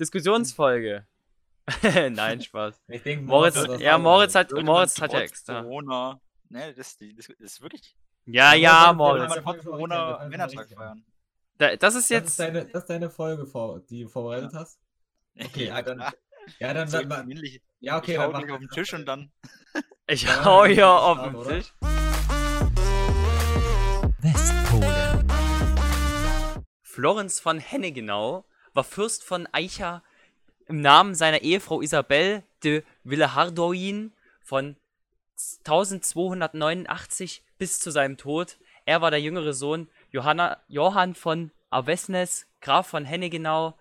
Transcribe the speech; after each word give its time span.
Diskussionsfolge. 0.00 1.06
Nein, 2.10 2.40
Spaß. 2.40 2.80
Ich 2.88 3.02
denke, 3.02 3.24
Moritz, 3.24 3.56
hat 3.56 3.80
ja, 3.80 3.98
Moritz 3.98 4.34
hat, 4.34 4.50
Moritz 4.52 5.00
hat 5.00 5.12
ja 5.12 5.20
extra. 5.20 5.62
Corona, 5.62 6.20
ne, 6.48 6.72
das, 6.74 6.96
das, 6.96 7.08
das 7.16 7.28
ist 7.38 7.60
wirklich. 7.60 7.96
Ja, 8.24 8.54
Ja, 8.54 8.86
ja, 8.86 8.92
Moritz, 8.92 9.42
Moritz. 9.44 9.64
Corona 9.64 10.26
Männertag 10.28 10.68
feiern. 10.70 11.04
Da- 11.58 11.76
Das 11.76 11.94
ist 11.94 11.94
Das 11.94 11.94
ist, 12.04 12.10
jetzt. 12.10 12.38
deine, 12.38 12.64
das 12.66 12.82
ist 12.82 12.90
deine 12.90 13.10
Folge, 13.10 13.46
vor, 13.46 13.80
die 13.80 14.04
du 14.04 14.08
vorbereitet 14.08 14.52
hast? 14.54 14.78
Okay, 15.38 15.66
ja, 15.66 15.82
dann. 15.82 16.02
Ja, 16.60 16.72
dann. 16.72 16.88
So 16.88 16.98
dann, 17.00 17.10
dann 17.10 17.30
ähnlich. 17.30 17.60
ja, 17.80 17.98
okay, 17.98 18.12
ich 18.12 18.16
dann 18.16 18.32
hau 18.32 18.38
dich 18.38 18.46
machen 18.46 18.52
auf 18.54 18.58
den 18.60 18.70
Tisch 18.70 18.94
und 18.94 19.04
dann. 19.04 19.30
Ich 20.06 20.22
Ja, 20.22 20.44
hau 20.46 20.64
hier 20.64 20.76
ist 20.76 20.80
auf 20.82 21.22
den? 21.22 21.42
Tisch. 21.60 21.74
Westpole. 24.20 25.24
Florenz 26.82 27.38
von 27.40 27.58
Hennegenau 27.58 28.44
war 28.78 28.84
Fürst 28.84 29.24
von 29.24 29.48
Eicha 29.50 30.04
im 30.66 30.80
Namen 30.80 31.16
seiner 31.16 31.42
Ehefrau 31.42 31.82
Isabel 31.82 32.44
de 32.62 32.84
Villehardouin 33.02 34.12
von 34.40 34.76
1289 35.64 37.42
bis 37.58 37.80
zu 37.80 37.90
seinem 37.90 38.16
Tod. 38.16 38.56
Er 38.84 39.00
war 39.00 39.10
der 39.10 39.20
jüngere 39.20 39.52
Sohn 39.52 39.88
Johanna, 40.12 40.62
Johann 40.68 41.16
von 41.16 41.50
Avesnes, 41.70 42.46
Graf 42.60 42.86
von 42.86 43.04
Hennegenau 43.04 43.76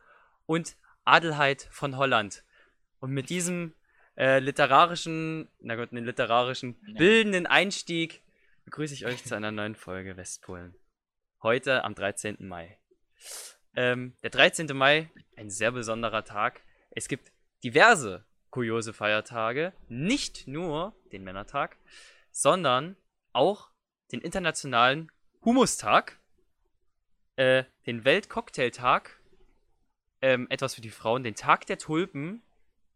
und 0.48 0.76
Adelheid 1.06 1.68
von 1.70 1.96
Holland. 1.96 2.44
Und 3.00 3.12
mit 3.12 3.30
diesem 3.30 3.76
äh, 4.18 4.40
literarischen, 4.40 5.48
na 5.60 5.76
gut, 5.76 5.92
einen 5.92 6.06
literarischen, 6.08 6.74
bildenden 6.98 7.46
Einstieg 7.46 8.24
begrüße 8.66 8.96
ich 8.96 9.06
euch 9.06 9.24
zu 9.24 9.36
einer 9.36 9.52
neuen 9.52 9.76
Folge 9.76 10.18
Westpolen. 10.18 10.74
Heute 11.44 11.84
am 11.84 11.94
13. 11.94 12.38
Mai. 12.40 12.80
Ähm, 13.78 14.16
der 14.24 14.32
13. 14.32 14.76
Mai, 14.76 15.08
ein 15.36 15.52
sehr 15.52 15.72
besonderer 15.72 16.26
Tag. 16.26 16.62
Es 16.90 17.08
gibt 17.08 17.32
diverse 17.64 18.26
kuriose 18.50 18.92
Feiertage, 18.92 19.72
nicht 19.88 20.48
nur 20.48 20.96
den 21.12 21.24
Männertag, 21.24 21.78
sondern 22.32 22.98
auch 23.34 23.70
den 24.12 24.20
internationalen 24.20 25.12
Humustag, 25.46 26.18
äh, 27.36 27.66
den 27.86 28.04
Weltcocktailtag, 28.04 29.20
ähm, 30.24 30.48
etwas 30.50 30.74
für 30.74 30.82
die 30.82 30.90
Frauen, 30.90 31.22
den 31.22 31.36
Tag 31.36 31.68
der 31.68 31.78
Tulpen 31.78 32.42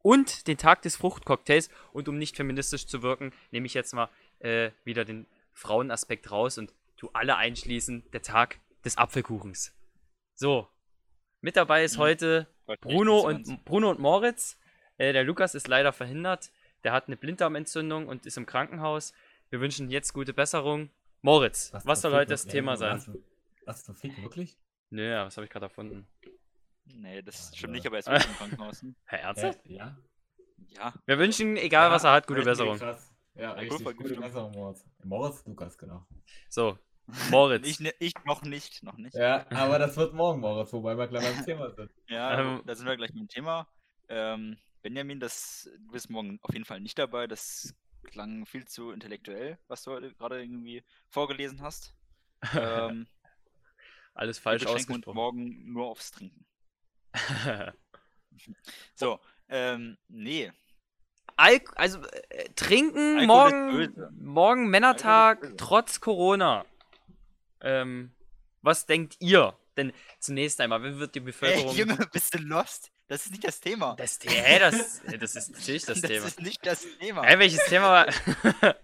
und 0.02 0.48
den 0.48 0.58
Tag 0.58 0.81
des 0.81 0.95
Fruchtcocktails. 0.95 1.70
Und 1.94 2.09
um 2.09 2.17
nicht 2.17 2.36
feministisch 2.36 2.88
zu 2.88 3.03
wirken, 3.03 3.33
nehme 3.52 3.67
ich 3.67 3.75
jetzt 3.75 3.94
mal 3.94 4.09
äh, 4.39 4.72
wieder 4.83 5.05
den 5.05 5.27
Frauenaspekt 5.53 6.31
raus 6.31 6.58
und 6.58 6.73
tu 6.98 7.11
alle 7.14 7.38
einschließen, 7.38 8.09
der 8.14 8.23
Tag 8.23 8.58
des 8.83 8.98
Apfelkuchens. 8.98 9.75
So, 10.33 10.67
mit 11.42 11.56
dabei 11.56 11.84
ist 11.84 11.97
Mhm. 11.97 12.02
heute 12.02 12.47
Bruno 12.81 13.20
und, 13.20 13.66
Bruno 13.66 13.89
und 13.89 14.00
Moritz. 14.00 14.58
Äh, 14.97 15.14
der 15.14 15.23
Lukas 15.23 15.56
ist 15.56 15.67
leider 15.67 15.92
verhindert. 15.94 16.52
Der 16.83 16.94
hat 16.94 17.08
eine 17.08 17.17
Blinddarmentzündung 17.17 18.08
und 18.08 18.25
ist 18.25 18.38
im 18.38 18.45
Krankenhaus. 18.45 19.14
Wir 19.50 19.59
wünschen 19.59 19.89
jetzt 19.92 20.14
gute 20.14 20.33
Besserung. 20.33 20.89
Moritz, 21.22 21.72
was, 21.83 22.02
soll 22.02 22.11
für 22.11 22.17
heute 22.17 22.30
das 22.31 22.45
Thema 22.45 22.72
ja, 22.72 22.78
sein? 22.78 22.98
Was, 22.98 23.09
was 23.66 23.86
für 23.86 23.94
Fick, 23.94 24.22
wirklich? 24.23 24.58
Nö, 24.89 25.08
ja, 25.09 25.25
was 25.25 25.38
habe 25.38 25.45
ich 25.45 25.52
gerade 25.52 25.66
erfunden? 25.66 26.08
Nee, 26.86 27.22
das 27.22 27.48
Also- 27.48 27.58
stimmt 27.58 27.73
nicht, 27.73 27.86
aber 27.86 27.98
er 27.98 28.00
ist 28.00 28.08
wirklich 28.08 28.28
im 28.28 28.36
Krankenhaus. 28.36 28.83
Herr 29.05 29.20
Äh, 29.20 29.22
Ernsthaft? 29.23 29.59
ja. 29.66 29.98
Ja, 30.78 30.94
Wir 31.05 31.17
wünschen, 31.20 31.58
egal 31.58 31.92
was 31.92 32.03
er 32.03 32.11
hat, 32.14 32.28
gute 32.28 32.44
Besserung. 32.44 32.78
Krass. 32.78 33.14
Ja, 33.36 33.52
richtig 33.53 33.70
gute 33.78 33.89
Alkoholvergiftung. 33.89 34.23
Besserung, 34.23 34.52
Moritz. 34.52 34.86
Moritz, 35.03 35.45
Lukas, 35.45 35.78
genau. 35.78 36.05
So, 36.50 36.78
Moritz. 37.30 37.67
ich, 37.67 37.80
ne- 37.80 37.94
ich 38.00 38.14
noch 38.26 38.42
nicht, 38.44 38.84
noch 38.84 38.98
nicht. 38.98 39.16
Ja, 39.16 39.45
aber 39.52 39.80
das 39.80 39.95
wird 39.98 40.14
morgen, 40.14 40.40
Moritz, 40.42 40.72
wobei 40.73 40.98
wir 40.98 41.08
gleich 41.08 41.23
beim 41.36 41.45
Thema 41.45 41.70
sind. 41.72 41.92
Ja, 42.08 42.40
Ähm, 42.40 42.62
da 42.66 42.76
sind 42.76 42.86
wir 42.88 42.95
gleich 42.98 43.12
mit 43.14 43.22
dem 43.22 43.28
Thema. 43.28 43.67
Ähm, 44.09 44.58
Benjamin, 44.81 45.20
das, 45.20 45.70
du 45.80 45.92
bist 45.92 46.09
morgen 46.09 46.39
auf 46.42 46.54
jeden 46.54 46.66
Fall 46.66 46.80
nicht 46.82 46.98
dabei. 46.98 47.28
Das 47.28 47.73
klang 48.04 48.45
viel 48.45 48.66
zu 48.67 48.92
intellektuell, 48.92 49.58
was 49.67 49.84
du 49.84 49.92
heute 49.92 50.14
gerade 50.16 50.42
irgendwie 50.42 50.84
vorgelesen 51.09 51.61
hast. 51.61 51.94
Ähm, 52.55 53.08
Alles 54.14 54.39
falsch 54.39 54.66
ausgesprochen. 54.66 55.16
morgen 55.16 55.71
nur 55.71 55.88
aufs 55.88 56.11
Trinken. 56.11 56.45
So, 58.95 59.20
ähm, 59.50 59.98
nee. 60.08 60.52
Alk 61.38 61.71
also 61.76 62.00
äh, 62.30 62.50
trinken 62.55 63.20
Alkohol 63.20 63.27
morgen, 63.27 64.23
morgen 64.23 64.70
Männertag 64.70 65.54
trotz 65.58 66.00
Corona. 66.02 66.66
Ähm, 67.61 68.11
was 68.61 68.86
denkt 68.86 69.16
ihr? 69.20 69.58
Denn 69.77 69.94
zunächst 70.20 70.60
einmal, 70.61 70.83
wie 70.83 70.98
wird 70.99 71.16
die 71.16 71.20
Ey, 71.20 71.26
Bevölkerung. 71.26 71.76
Junge, 71.76 71.95
bist 72.11 72.33
du 72.33 72.39
lost? 72.39 72.92
Das 73.08 73.26
ist 73.26 73.32
nicht 73.32 73.44
das 73.44 73.60
Thema. 73.60 73.95
das, 73.95 74.20
hä, 74.23 74.60
das, 74.60 75.02
das 75.20 75.36
ist 75.36 75.52
natürlich 75.54 75.86
das, 75.86 76.02
Thema. 76.02 76.26
ist 76.27 76.42
nicht 76.42 76.66
das 76.66 76.86
Thema. 77.00 77.23
Hä, 77.23 77.39
welches 77.39 77.66
Thema 77.66 77.89
war. 77.92 78.08
hä, 78.11 78.76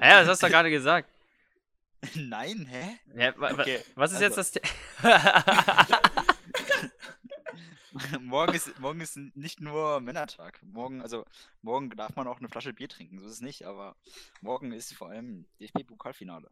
das 0.00 0.28
hast 0.28 0.42
du 0.42 0.46
doch 0.46 0.52
gerade 0.52 0.70
gesagt. 0.70 1.08
Nein, 2.14 2.66
hä? 2.66 2.98
Hä, 3.14 3.32
wa, 3.36 3.56
wa, 3.56 3.62
Okay, 3.62 3.80
was 3.94 4.12
ist 4.12 4.20
jetzt 4.20 4.36
also- 4.38 4.58
das 4.60 4.62
Thema? 5.00 5.44
morgen, 8.20 8.54
ist, 8.54 8.78
morgen 8.80 9.00
ist 9.00 9.16
nicht 9.16 9.60
nur 9.60 10.00
Männertag. 10.00 10.60
Morgen, 10.62 11.00
also 11.00 11.24
morgen 11.62 11.90
darf 11.90 12.14
man 12.16 12.26
auch 12.26 12.38
eine 12.38 12.48
Flasche 12.48 12.72
Bier 12.72 12.88
trinken, 12.88 13.18
so 13.20 13.26
ist 13.26 13.32
es 13.32 13.40
nicht, 13.40 13.64
aber 13.64 13.96
morgen 14.40 14.72
ist 14.72 14.92
vor 14.94 15.10
allem 15.10 15.46
DFB-Pokalfinale. 15.60 16.50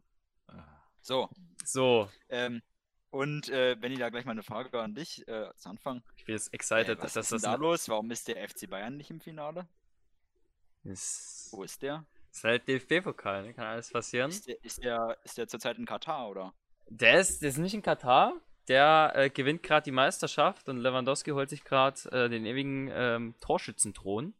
So, 1.03 1.29
so, 1.65 2.09
ähm, 2.29 2.61
und 3.09 3.49
äh, 3.49 3.75
Benni, 3.75 3.97
da 3.97 4.09
gleich 4.09 4.25
mal 4.25 4.31
eine 4.31 4.41
Frage 4.43 4.79
an 4.81 4.95
dich 4.95 5.27
äh, 5.27 5.53
zu 5.55 5.69
Anfang. 5.69 6.01
ich 6.15 6.25
bin 6.25 6.33
jetzt 6.33 6.51
Äh, 6.53 6.55
excited, 6.55 6.97
was 6.99 7.13
dass 7.13 7.25
ist 7.25 7.31
denn 7.31 7.35
das 7.37 7.41
da 7.41 7.55
los? 7.55 7.89
Warum 7.89 8.09
ist 8.09 8.27
der 8.27 8.37
FC 8.49 8.69
Bayern 8.69 8.97
nicht 8.97 9.11
im 9.11 9.19
Finale? 9.19 9.67
ist. 10.83 11.49
Wo 11.51 11.63
ist 11.63 11.81
der? 11.81 12.05
Ist 12.31 12.43
halt 12.43 12.67
DFB-Pokal, 12.67 13.43
ne? 13.43 13.53
kann 13.53 13.65
alles 13.67 13.91
passieren. 13.91 14.29
Ist 14.29 14.47
der, 14.47 14.63
ist 14.63 14.83
der, 14.83 15.17
ist 15.23 15.37
der 15.37 15.47
zurzeit 15.47 15.77
in 15.77 15.85
Katar, 15.85 16.29
oder? 16.29 16.53
Der 16.89 17.19
ist, 17.19 17.41
der 17.41 17.49
ist 17.49 17.57
nicht 17.57 17.73
in 17.73 17.81
Katar. 17.81 18.33
Der 18.69 19.11
äh, 19.15 19.29
gewinnt 19.29 19.61
gerade 19.61 19.83
die 19.83 19.91
Meisterschaft 19.91 20.69
und 20.69 20.77
Lewandowski 20.77 21.31
holt 21.31 21.49
sich 21.49 21.63
gerade 21.65 21.99
äh, 22.11 22.29
den 22.29 22.45
ewigen 22.45 22.89
ähm, 22.93 23.35
Torschützenthron. 23.41 24.33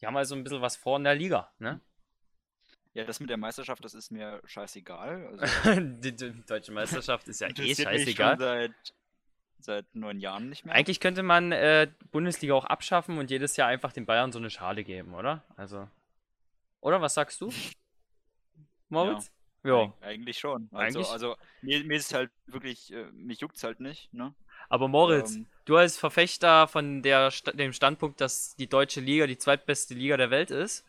Die 0.00 0.06
haben 0.06 0.16
also 0.16 0.36
ein 0.36 0.44
bisschen 0.44 0.62
was 0.62 0.76
vor 0.76 0.96
in 0.96 1.04
der 1.04 1.16
Liga, 1.16 1.52
ne? 1.58 1.80
Ja, 2.94 3.04
das 3.04 3.20
mit 3.20 3.30
der 3.30 3.36
Meisterschaft, 3.36 3.84
das 3.84 3.94
ist 3.94 4.10
mir 4.10 4.40
scheißegal. 4.44 5.38
Also, 5.38 5.80
die, 5.80 6.16
die 6.16 6.32
deutsche 6.46 6.72
Meisterschaft 6.72 7.28
ist 7.28 7.40
ja 7.40 7.46
eh 7.46 7.50
interessiert 7.50 7.90
mich 7.92 7.98
scheißegal. 8.00 8.38
seit, 8.38 8.72
seit 9.60 9.94
neun 9.94 10.18
Jahren 10.20 10.48
nicht 10.48 10.64
mehr. 10.64 10.74
Eigentlich 10.74 10.98
könnte 11.00 11.22
man 11.22 11.52
äh, 11.52 11.90
Bundesliga 12.10 12.54
auch 12.54 12.64
abschaffen 12.64 13.18
und 13.18 13.30
jedes 13.30 13.56
Jahr 13.56 13.68
einfach 13.68 13.92
den 13.92 14.06
Bayern 14.06 14.32
so 14.32 14.38
eine 14.38 14.50
Schale 14.50 14.84
geben, 14.84 15.14
oder? 15.14 15.44
Also. 15.56 15.88
Oder 16.80 17.00
was 17.00 17.14
sagst 17.14 17.40
du? 17.40 17.52
Moritz? 18.88 19.30
Ja. 19.64 19.74
Eig- 19.74 19.92
Eigentlich 20.00 20.38
schon. 20.38 20.68
Also, 20.72 20.98
Eigentlich- 21.00 21.10
also 21.12 21.36
mir, 21.62 21.84
mir 21.84 21.96
ist 21.96 22.14
halt 22.14 22.30
wirklich, 22.46 22.92
äh, 22.92 23.04
mich 23.12 23.40
juckt's 23.40 23.62
halt 23.64 23.80
nicht, 23.80 24.12
ne? 24.14 24.34
Aber 24.70 24.88
Moritz, 24.88 25.34
Ähm, 25.34 25.46
du 25.64 25.76
als 25.76 25.96
Verfechter 25.98 26.68
von 26.68 27.02
der, 27.02 27.30
dem 27.54 27.72
Standpunkt, 27.72 28.20
dass 28.20 28.54
die 28.56 28.68
deutsche 28.68 29.00
Liga 29.00 29.26
die 29.26 29.38
zweitbeste 29.38 29.94
Liga 29.94 30.16
der 30.16 30.30
Welt 30.30 30.50
ist, 30.50 30.84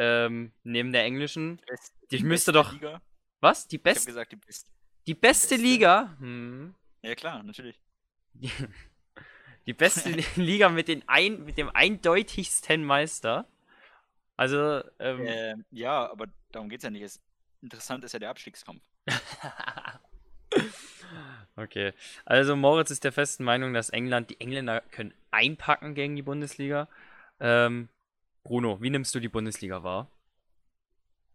ähm, 0.00 0.52
neben 0.62 0.92
der 0.92 1.04
englischen, 1.04 1.60
Best, 1.66 1.92
Die 2.10 2.16
müsste 2.22 2.28
beste 2.28 2.52
doch- 2.52 2.72
Liga. 2.72 3.02
was? 3.40 3.66
Die, 3.68 3.76
Ich 3.76 3.80
habe 3.80 3.94
best, 3.94 4.06
gesagt, 4.06 4.32
die 4.32 4.36
beste. 4.36 4.70
die 5.06 5.14
beste 5.14 5.48
beste? 5.56 5.62
Liga? 5.62 6.16
Hm. 6.20 6.74
Ja 7.02 7.14
klar, 7.14 7.42
natürlich. 7.42 7.80
Die, 8.34 8.50
die 9.66 9.72
beste 9.74 10.10
Liga 10.40 10.68
mit, 10.68 10.88
den 10.88 11.02
ein, 11.08 11.44
mit 11.44 11.58
dem 11.58 11.68
eindeutigsten 11.70 12.84
Meister. 12.84 13.46
Also, 14.36 14.82
ähm, 15.00 15.24
Ähm, 15.26 15.64
ja, 15.72 16.08
aber 16.10 16.26
darum 16.52 16.68
geht's 16.68 16.84
ja 16.84 16.90
nicht. 16.90 17.02
Es, 17.02 17.20
interessant 17.60 18.04
ist 18.04 18.12
ja 18.12 18.20
der 18.20 18.30
Abstiegskampf. 18.30 18.82
okay. 21.56 21.92
Also 22.24 22.56
Moritz 22.56 22.90
ist 22.90 23.04
der 23.04 23.12
festen 23.12 23.44
Meinung, 23.44 23.74
dass 23.74 23.90
England, 23.90 24.30
die 24.30 24.40
Engländer 24.40 24.80
können 24.92 25.12
einpacken 25.30 25.94
gegen 25.94 26.16
die 26.16 26.22
Bundesliga. 26.22 26.88
Ähm, 27.40 27.88
Bruno, 28.42 28.80
wie 28.82 28.90
nimmst 28.90 29.14
du 29.14 29.20
die 29.20 29.28
Bundesliga 29.28 29.82
wahr? 29.84 30.10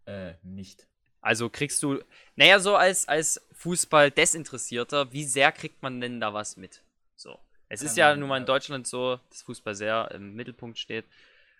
Äh, 0.05 0.35
nicht. 0.43 0.87
Also 1.21 1.49
kriegst 1.49 1.81
du, 1.83 2.01
naja, 2.35 2.59
so 2.59 2.75
als, 2.75 3.07
als 3.07 3.41
Fußball-Desinteressierter, 3.53 5.11
wie 5.13 5.23
sehr 5.23 5.51
kriegt 5.51 5.81
man 5.81 6.01
denn 6.01 6.19
da 6.19 6.33
was 6.33 6.57
mit? 6.57 6.83
So. 7.15 7.39
Es 7.69 7.81
ist 7.81 7.95
ja 7.97 8.15
nun 8.15 8.29
mal 8.29 8.37
in. 8.37 8.45
Deutschland 8.45 8.87
so, 8.87 9.19
dass 9.29 9.41
Fußball 9.43 9.73
sehr 9.73 10.11
im 10.11 10.35
Mittelpunkt 10.35 10.77
steht. 10.77 11.05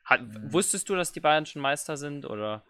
Hat, 0.04 0.22
Mhm. 0.22 0.52
Wusstest 0.52 0.90
du, 0.90 0.96
dass 0.96 1.14
die 1.14 1.22
Bayern 1.22 1.46
schon 1.46 1.62
Meister 1.62 1.98
sind, 1.98 2.26
oder? 2.26 2.64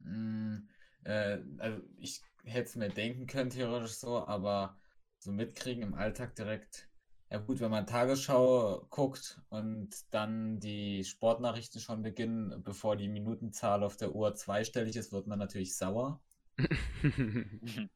Mm, 0.00 0.68
äh, 1.04 1.38
also 1.58 1.82
ich 1.98 2.22
hätte 2.44 2.68
es 2.68 2.76
mir 2.76 2.90
denken 2.90 3.26
können, 3.26 3.50
theoretisch 3.50 3.92
so, 3.92 4.26
aber 4.26 4.76
so 5.18 5.32
mitkriegen 5.32 5.82
im 5.82 5.94
Alltag 5.94 6.34
direkt. 6.36 6.88
Ja 7.30 7.38
gut, 7.38 7.60
wenn 7.60 7.70
man 7.70 7.86
Tagesschau 7.86 8.86
guckt 8.88 9.40
und 9.48 9.90
dann 10.12 10.60
die 10.60 11.04
Sportnachrichten 11.04 11.80
schon 11.80 12.02
beginnen, 12.02 12.62
bevor 12.62 12.96
die 12.96 13.08
Minutenzahl 13.08 13.82
auf 13.82 13.96
der 13.96 14.14
Uhr 14.14 14.34
zweistellig 14.34 14.94
ist, 14.94 15.12
wird 15.12 15.26
man 15.26 15.38
natürlich 15.38 15.76
sauer. 15.76 16.20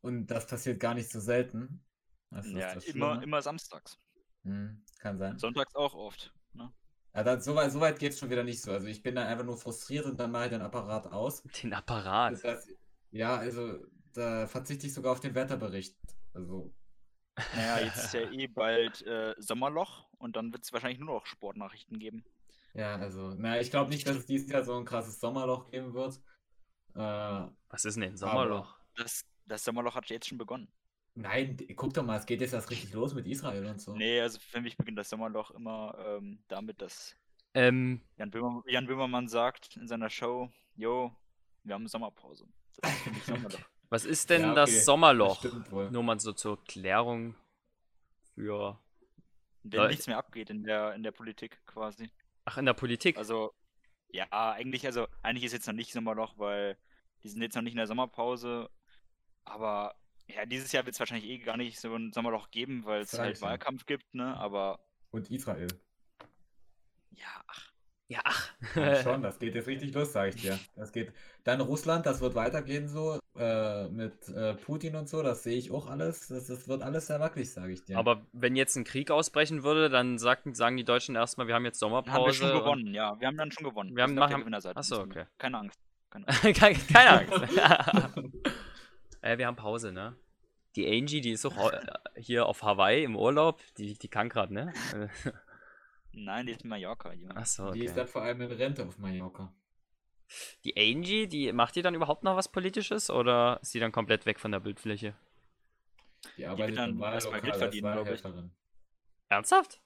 Und 0.00 0.26
das 0.26 0.46
passiert 0.46 0.80
gar 0.80 0.94
nicht 0.94 1.10
so 1.10 1.20
selten. 1.20 1.84
Das 2.30 2.46
ja, 2.50 2.72
immer, 2.92 3.22
immer 3.22 3.42
samstags. 3.42 3.98
Hm, 4.44 4.84
kann 4.98 5.18
sein. 5.18 5.38
Sonntags 5.38 5.74
auch 5.74 5.94
oft. 5.94 6.32
Ne? 6.52 6.72
Ja, 7.14 7.24
dann, 7.24 7.40
so 7.40 7.54
weit, 7.54 7.72
so 7.72 7.80
weit 7.80 7.98
geht 7.98 8.12
es 8.12 8.18
schon 8.18 8.30
wieder 8.30 8.44
nicht 8.44 8.62
so. 8.62 8.72
Also 8.72 8.86
ich 8.86 9.02
bin 9.02 9.14
dann 9.14 9.26
einfach 9.26 9.44
nur 9.44 9.56
frustriert 9.56 10.06
und 10.06 10.20
dann 10.20 10.30
mache 10.30 10.44
ich 10.44 10.50
den 10.50 10.62
Apparat 10.62 11.06
aus. 11.08 11.42
Den 11.62 11.72
Apparat. 11.72 12.32
Das 12.32 12.44
heißt, 12.44 12.68
ja, 13.10 13.36
also 13.36 13.78
da 14.12 14.46
verzichte 14.46 14.86
ich 14.86 14.94
sogar 14.94 15.12
auf 15.12 15.20
den 15.20 15.34
Wetterbericht. 15.34 15.96
Also, 16.34 16.72
Naja, 17.56 17.84
jetzt 17.84 18.04
ist 18.04 18.14
ja 18.14 18.30
eh 18.30 18.46
bald 18.46 19.02
äh, 19.06 19.34
Sommerloch 19.38 20.06
und 20.18 20.36
dann 20.36 20.52
wird 20.52 20.64
es 20.64 20.72
wahrscheinlich 20.72 20.98
nur 20.98 21.14
noch 21.14 21.26
Sportnachrichten 21.26 21.98
geben. 21.98 22.24
ja, 22.74 22.96
also, 22.96 23.30
naja, 23.34 23.60
ich 23.60 23.70
glaube 23.70 23.90
nicht, 23.90 24.06
dass 24.06 24.16
es 24.16 24.26
dieses 24.26 24.50
Jahr 24.50 24.64
so 24.64 24.76
ein 24.76 24.84
krasses 24.84 25.20
Sommerloch 25.20 25.70
geben 25.70 25.94
wird. 25.94 26.20
Äh, 26.94 26.98
Was 27.68 27.84
ist 27.84 27.96
denn 27.96 28.04
ein 28.04 28.16
Sommerloch? 28.16 28.76
Das, 28.96 29.24
das 29.46 29.64
Sommerloch 29.64 29.94
hat 29.94 30.08
jetzt 30.10 30.26
schon 30.28 30.38
begonnen. 30.38 30.68
nein, 31.14 31.56
guck 31.76 31.94
doch 31.94 32.04
mal, 32.04 32.18
es 32.18 32.26
geht 32.26 32.40
jetzt 32.40 32.52
erst 32.54 32.70
richtig 32.70 32.92
los 32.92 33.14
mit 33.14 33.26
Israel 33.26 33.66
und 33.66 33.80
so. 33.80 33.94
Nee, 33.94 34.20
also 34.20 34.38
für 34.40 34.60
mich 34.60 34.76
beginnt 34.76 34.98
das 34.98 35.08
Sommerloch 35.10 35.50
immer 35.52 35.96
ähm, 35.98 36.42
damit, 36.48 36.80
dass 36.82 37.14
Ähm, 37.54 38.00
Jan, 38.16 38.30
Böhmer, 38.30 38.62
Jan 38.66 38.86
Böhmermann 38.86 39.28
sagt 39.28 39.76
in 39.76 39.88
seiner 39.88 40.10
Show, 40.10 40.50
jo, 40.76 41.12
wir 41.64 41.74
haben 41.74 41.86
Sommerpause. 41.88 42.46
Das 42.80 42.92
ist 42.92 43.00
für 43.02 43.10
mich 43.10 43.24
Sommerloch. 43.24 43.68
Was 43.90 44.04
ist 44.04 44.30
denn 44.30 44.42
Ja, 44.42 44.54
das 44.54 44.70
okay, 44.70 44.80
Sommerloch? 44.80 45.40
Das 45.42 45.50
stimmt 45.50 45.70
wohl. 45.72 45.90
Nur 45.90 46.02
mal 46.02 46.18
so 46.20 46.32
zur 46.32 46.62
Klärung 46.64 47.34
für. 48.34 48.78
Wenn 49.62 49.78
Leute. 49.78 49.90
nichts 49.90 50.06
mehr 50.06 50.18
abgeht 50.18 50.50
in 50.50 50.62
der, 50.64 50.94
in 50.94 51.02
der 51.02 51.12
Politik 51.12 51.58
quasi. 51.66 52.10
Ach, 52.44 52.56
in 52.58 52.64
der 52.66 52.74
Politik. 52.74 53.16
Also, 53.18 53.52
ja, 54.08 54.26
eigentlich, 54.30 54.86
also, 54.86 55.06
eigentlich 55.22 55.44
ist 55.44 55.52
jetzt 55.52 55.66
noch 55.66 55.74
nicht 55.74 55.92
Sommerloch, 55.92 56.38
weil 56.38 56.78
die 57.22 57.28
sind 57.28 57.42
jetzt 57.42 57.54
noch 57.54 57.62
nicht 57.62 57.72
in 57.74 57.78
der 57.78 57.86
Sommerpause. 57.86 58.70
Aber 59.44 59.94
ja, 60.26 60.46
dieses 60.46 60.72
Jahr 60.72 60.84
wird 60.86 60.94
es 60.94 61.00
wahrscheinlich 61.00 61.28
eh 61.28 61.38
gar 61.38 61.56
nicht 61.56 61.78
so 61.80 61.94
ein 61.94 62.12
Sommerloch 62.12 62.50
geben, 62.50 62.84
weil 62.84 63.00
es 63.02 63.18
halt. 63.18 63.40
Wahlkampf 63.42 63.86
gibt, 63.86 64.14
ne? 64.14 64.36
Aber 64.36 64.78
Und 65.10 65.30
Israel. 65.30 65.68
ja, 67.10 67.42
ach, 67.46 67.67
ja, 68.08 68.20
ach. 68.24 68.50
Ja, 68.74 68.96
schon, 69.02 69.22
das 69.22 69.38
geht 69.38 69.54
jetzt 69.54 69.66
richtig 69.68 69.94
los, 69.94 70.12
sage 70.12 70.30
ich 70.30 70.36
dir. 70.42 70.58
Das 70.76 70.92
geht. 70.92 71.12
Dann 71.44 71.60
Russland, 71.60 72.04
das 72.06 72.20
wird 72.20 72.34
weitergehen 72.34 72.88
so, 72.88 73.18
äh, 73.38 73.88
mit 73.88 74.28
äh, 74.30 74.54
Putin 74.54 74.96
und 74.96 75.08
so, 75.08 75.22
das 75.22 75.42
sehe 75.42 75.56
ich 75.56 75.70
auch 75.70 75.86
alles. 75.88 76.28
Das, 76.28 76.46
das 76.46 76.66
wird 76.68 76.82
alles 76.82 77.06
sehr 77.06 77.20
wackelig, 77.20 77.52
sage 77.52 77.72
ich 77.72 77.84
dir. 77.84 77.96
Aber 77.98 78.26
wenn 78.32 78.56
jetzt 78.56 78.76
ein 78.76 78.84
Krieg 78.84 79.10
ausbrechen 79.10 79.62
würde, 79.62 79.88
dann 79.90 80.18
sagten, 80.18 80.54
sagen 80.54 80.76
die 80.76 80.84
Deutschen 80.84 81.14
erstmal, 81.14 81.46
wir 81.46 81.54
haben 81.54 81.64
jetzt 81.64 81.80
dann 81.82 81.90
haben 81.92 82.04
wir 82.06 82.10
Sommerpause. 82.12 82.38
schon 82.38 82.58
gewonnen, 82.58 82.94
ja. 82.94 83.18
Wir 83.20 83.28
haben 83.28 83.36
dann 83.36 83.52
schon 83.52 83.64
gewonnen. 83.68 83.94
Wir 83.96 84.02
haben- 84.02 84.18
auf 84.18 84.26
der 84.26 84.34
haben- 84.34 84.40
Gewinnerseite 84.42 84.78
Ach 84.78 84.82
so, 84.82 85.04
diesmal. 85.04 85.22
okay. 85.24 85.30
Keine 85.38 85.58
Angst. 85.58 85.78
Keine 86.10 86.26
Angst. 86.28 86.88
keine, 86.88 87.10
Angst. 87.10 87.56
äh, 89.20 89.38
wir 89.38 89.46
haben 89.46 89.56
Pause, 89.56 89.92
ne? 89.92 90.16
Die 90.76 90.86
Angie, 90.86 91.20
die 91.20 91.30
ist 91.32 91.44
auch 91.46 91.56
au- 91.56 91.70
äh, 91.70 91.80
hier 92.16 92.46
auf 92.46 92.62
Hawaii 92.62 93.04
im 93.04 93.16
Urlaub. 93.16 93.60
Die, 93.78 93.94
die 93.94 94.08
kann 94.08 94.28
gerade, 94.28 94.52
ne? 94.54 94.72
Nein, 96.24 96.46
die 96.46 96.52
ist 96.52 96.62
in 96.62 96.70
Mallorca, 96.70 97.12
Junge. 97.12 97.34
Ach 97.36 97.46
so, 97.46 97.70
Die 97.72 97.84
ist 97.84 97.92
okay. 97.92 98.00
dann 98.00 98.08
vor 98.08 98.22
allem 98.22 98.40
in 98.42 98.52
Rente 98.52 98.84
auf 98.86 98.98
Mallorca. 98.98 99.52
Die 100.64 100.76
Angie, 100.76 101.26
die 101.26 101.52
macht 101.52 101.76
die 101.76 101.82
dann 101.82 101.94
überhaupt 101.94 102.22
noch 102.24 102.36
was 102.36 102.50
Politisches 102.50 103.08
oder 103.10 103.58
ist 103.62 103.72
die 103.74 103.80
dann 103.80 103.92
komplett 103.92 104.26
weg 104.26 104.38
von 104.40 104.52
der 104.52 104.60
Bildfläche? 104.60 105.14
Die 106.36 106.46
arbeitet 106.46 106.76
dann 106.78 106.90
im 106.90 107.02
erstmal 107.02 107.40
Geld 107.40 107.56
verdienen, 107.56 107.92
glaub 107.92 108.08
ich. 108.10 108.22
Ernsthaft? 109.28 109.80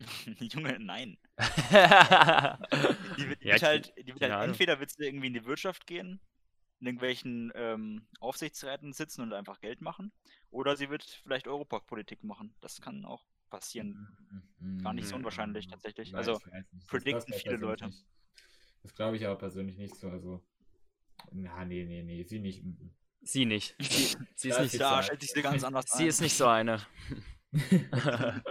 Junge, 0.40 0.78
nein. 0.78 1.18
ja, 1.70 2.56
Die 3.16 3.28
wird, 3.28 3.42
die 3.42 3.48
Ja, 3.48 3.60
halt, 3.60 3.92
die 3.98 4.14
wird 4.14 4.22
halt 4.22 4.48
entweder 4.48 4.80
wird 4.80 4.90
sie 4.90 5.04
irgendwie 5.04 5.26
in 5.28 5.34
die 5.34 5.44
Wirtschaft 5.44 5.86
gehen, 5.86 6.20
in 6.80 6.86
irgendwelchen 6.86 7.52
ähm, 7.54 8.06
Aufsichtsräten 8.20 8.92
sitzen 8.92 9.22
und 9.22 9.32
einfach 9.32 9.60
Geld 9.60 9.80
machen, 9.80 10.12
oder 10.50 10.76
sie 10.76 10.88
wird 10.90 11.02
vielleicht 11.04 11.48
Europapolitik 11.48 12.22
machen. 12.22 12.54
Das 12.60 12.80
kann 12.80 13.04
auch 13.04 13.24
passieren. 13.48 14.08
Gar 14.82 14.92
nicht 14.94 15.08
so 15.08 15.16
unwahrscheinlich 15.16 15.66
tatsächlich. 15.68 16.12
Nein, 16.12 16.18
Also, 16.18 16.34
weiß. 16.34 16.64
Das 16.72 16.86
predikten 16.86 17.34
viele 17.34 17.56
Leute. 17.56 17.86
nicht. 17.86 18.06
Das 18.82 18.94
glaube 18.94 19.16
ich 19.16 19.26
aber 19.26 19.36
persönlich 19.36 19.76
nicht 19.76 19.94
so. 19.96 20.08
Also, 20.08 20.44
na, 21.32 21.64
nee, 21.64 21.84
nee, 21.84 22.02
nee, 22.02 22.22
sie 22.24 22.38
nicht. 22.38 22.62
Sie 23.22 23.44
nicht. 23.46 23.74
Sie, 23.80 24.16
sie 24.36 24.48
ist 24.50 24.60
nicht. 24.60 24.80
Da 24.80 25.02
stellt 25.02 25.20
sich 25.20 25.30
sie 25.32 25.42
ganz 25.42 25.64
anders 25.64 25.86
Sie 25.92 26.04
ein. 26.04 26.08
ist 26.08 26.20
nicht 26.20 26.36
so 26.36 26.46
eine. 26.46 26.80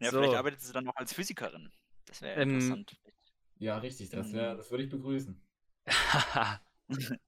Ja, 0.00 0.12
so. 0.12 0.18
vielleicht 0.20 0.36
arbeitet 0.38 0.60
sie 0.60 0.72
dann 0.72 0.84
noch 0.84 0.94
als 0.94 1.12
Physikerin. 1.12 1.72
Das 2.06 2.22
wäre 2.22 2.40
Ähm, 2.40 2.50
interessant. 2.50 2.96
Ja, 3.58 3.78
richtig, 3.78 4.10
das, 4.10 4.32
wär, 4.32 4.54
das 4.54 4.70
würde 4.70 4.84
ich 4.84 4.90
begrüßen. 4.90 5.42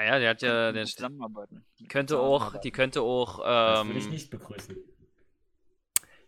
naja, 0.00 0.18
die 0.18 0.28
hat 0.28 0.42
ja, 0.42 0.72
der 0.72 0.86
zusammenarbeiten. 0.86 1.64
könnte 1.88 2.18
auch, 2.18 2.56
die 2.60 2.70
könnte 2.70 3.02
auch, 3.02 3.38
Das 3.38 3.86
würde 3.86 3.98
ich 3.98 4.04
ähm, 4.06 4.10
nicht 4.10 4.30
begrüßen. 4.30 4.76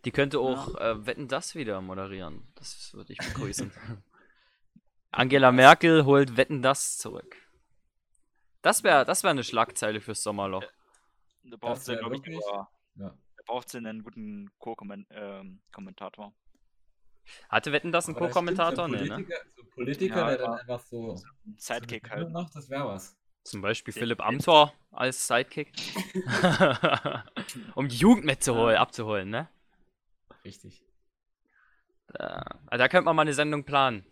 die 0.05 0.11
könnte 0.11 0.39
auch 0.39 0.75
äh, 0.75 1.05
Wetten 1.07 1.27
das 1.27 1.55
wieder 1.55 1.81
moderieren. 1.81 2.47
Das 2.55 2.93
würde 2.93 3.13
ich 3.13 3.19
begrüßen. 3.19 3.71
Angela 5.11 5.51
Merkel 5.51 6.05
holt 6.05 6.37
Wetten 6.37 6.61
das 6.61 6.97
zurück. 6.97 7.35
Das 8.61 8.83
wäre, 8.83 9.05
das 9.05 9.23
wäre 9.23 9.31
eine 9.31 9.43
Schlagzeile 9.43 10.01
fürs 10.01 10.21
Sommerloch. 10.23 10.63
Da 11.43 11.57
braucht 11.57 11.81
sie, 11.81 11.93
wär 11.93 11.99
glaube 11.99 12.15
ich, 12.17 12.21
aber 12.47 12.69
Ja. 12.95 13.15
da 13.37 13.43
braucht 13.45 13.69
sie 13.69 13.77
einen 13.79 14.03
guten 14.03 14.51
Co-Kommentator. 14.59 16.33
Hatte 17.49 17.71
Wetten 17.71 17.91
das 17.91 18.07
einen 18.07 18.15
Co-Kommentator? 18.15 18.87
Nee, 18.87 19.03
ne? 19.03 19.15
Politiker, 19.15 19.35
so 19.55 19.61
ein 19.63 19.69
Politiker 19.71 20.15
Ja, 20.17 20.27
der 20.29 20.37
dann 20.37 20.53
einfach 20.59 20.79
so. 20.81 21.19
Sidekick 21.57 22.09
halt. 22.09 22.31
Macht, 22.31 22.55
das 22.55 22.69
wäre 22.69 22.85
was. 22.87 23.17
Zum 23.43 23.61
Beispiel 23.61 23.93
Philipp 23.93 24.21
Amthor 24.21 24.73
als 24.91 25.27
Sidekick. 25.27 25.73
um 27.75 27.87
die 27.87 27.97
Jugend 27.97 28.25
mitzuholen, 28.25 28.77
abzuholen, 28.77 29.29
ne? 29.29 29.49
Richtig. 30.45 30.83
Da, 32.07 32.43
also 32.67 32.81
da 32.81 32.87
könnte 32.87 33.05
man 33.05 33.15
mal 33.15 33.23
eine 33.23 33.33
Sendung 33.33 33.63
planen. 33.63 34.05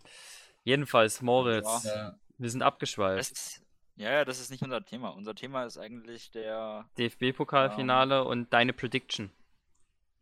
Jedenfalls, 0.64 1.22
Moritz, 1.22 1.84
Ja, 1.84 2.18
wir 2.38 2.50
sind 2.50 2.62
abgeschweift. 2.62 3.32
Ist, 3.32 3.62
ja, 3.96 4.10
ja, 4.10 4.24
das 4.24 4.40
ist 4.40 4.50
nicht 4.50 4.62
unser 4.62 4.84
Thema. 4.84 5.10
Unser 5.10 5.34
Thema 5.34 5.64
ist 5.64 5.78
eigentlich 5.78 6.30
der. 6.30 6.88
DFB-Pokalfinale 6.98 8.24
und 8.24 8.52
deine 8.52 8.72
Prediction. 8.72 9.30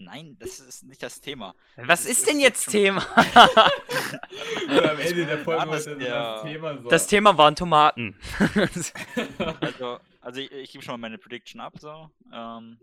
Nein, 0.00 0.34
das 0.38 0.60
ist 0.60 0.84
nicht 0.84 1.02
das 1.02 1.20
Thema. 1.20 1.54
Was 1.76 1.86
Das 1.86 2.00
ist 2.06 2.20
ist 2.20 2.28
denn 2.28 2.40
jetzt 2.40 2.70
Thema? 2.70 3.06
Am 3.16 4.98
Ende 4.98 5.26
der 5.26 5.38
Folge 5.44 5.60
War 5.60 5.66
das 5.66 5.84
das 5.84 6.42
Thema 6.42 6.78
so. 6.78 6.88
Das 6.88 7.06
Thema 7.06 7.36
waren 7.36 7.54
Tomaten. 7.54 8.18
Also, 9.60 10.00
also 10.22 10.40
ich, 10.40 10.50
ich 10.52 10.72
gebe 10.72 10.82
schon 10.82 10.92
mal 10.92 11.08
meine 11.08 11.18
Prediction 11.18 11.60
ab. 11.60 11.74
So. 11.78 12.10
Ähm, 12.32 12.80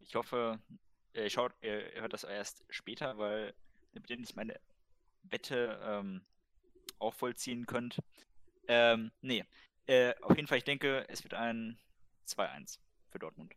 ich 0.00 0.14
hoffe, 0.14 0.58
ihr, 1.12 1.28
schaut, 1.28 1.52
ihr, 1.60 1.94
ihr 1.94 2.00
hört 2.00 2.14
das 2.14 2.24
erst 2.24 2.64
später, 2.70 3.18
weil 3.18 3.52
mit 3.92 4.08
denen 4.08 4.24
ich 4.24 4.34
meine 4.36 4.58
Wette 5.24 5.78
ähm, 5.84 6.22
auch 6.98 7.12
vollziehen 7.12 7.66
könnt. 7.66 7.98
Ähm, 8.68 9.12
nee, 9.20 9.44
äh, 9.86 10.14
auf 10.22 10.34
jeden 10.34 10.48
Fall, 10.48 10.58
ich 10.58 10.64
denke, 10.64 11.04
es 11.08 11.24
wird 11.24 11.34
ein 11.34 11.78
2-1 12.26 12.78
für 13.10 13.18
Dortmund. 13.18 13.52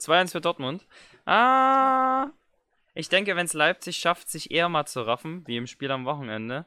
2-1 0.00 0.32
für 0.32 0.40
Dortmund. 0.40 0.86
Ah, 1.24 2.30
ich 2.94 3.08
denke, 3.08 3.36
wenn 3.36 3.46
es 3.46 3.52
Leipzig 3.52 3.96
schafft, 3.98 4.30
sich 4.30 4.50
eher 4.50 4.68
mal 4.68 4.86
zu 4.86 5.02
raffen, 5.02 5.46
wie 5.46 5.56
im 5.56 5.66
Spiel 5.66 5.90
am 5.90 6.04
Wochenende, 6.04 6.66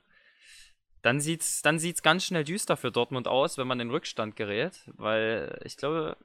dann 1.01 1.19
sieht's, 1.19 1.61
dann 1.61 1.79
sieht's 1.79 2.03
ganz 2.03 2.25
schnell 2.25 2.43
düster 2.43 2.77
für 2.77 2.91
Dortmund 2.91 3.27
aus, 3.27 3.57
wenn 3.57 3.67
man 3.67 3.79
in 3.79 3.89
Rückstand 3.89 4.35
gerät, 4.35 4.83
weil 4.95 5.59
ich 5.63 5.77
glaube, 5.77 6.17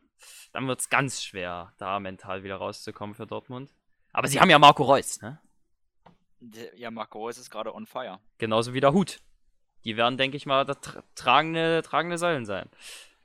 dann 0.53 0.67
wird's 0.67 0.89
ganz 0.89 1.23
schwer, 1.23 1.73
da 1.79 2.01
mental 2.01 2.43
wieder 2.43 2.57
rauszukommen 2.57 3.15
für 3.15 3.27
Dortmund. 3.27 3.73
Aber 4.13 4.29
sie 4.29 4.41
haben 4.41 4.51
ja 4.51 4.59
Marco 4.59 4.85
Reus, 4.85 5.21
ne? 5.23 5.41
Ja, 6.77 6.91
Marco 6.91 7.19
Reus 7.19 7.39
ist 7.39 7.51
gerade 7.51 7.75
on 7.75 7.87
fire. 7.87 8.21
Genauso 8.39 8.75
wie 8.75 8.81
der 8.81 8.93
Hut. 8.93 9.21
Die 9.85 9.97
werden, 9.97 10.19
denke 10.19 10.37
ich 10.37 10.47
mal, 10.47 10.65
tra 10.65 11.03
tragende, 11.15 11.83
tragende 11.83 12.19
Säulen 12.19 12.47
sein. 12.47 12.69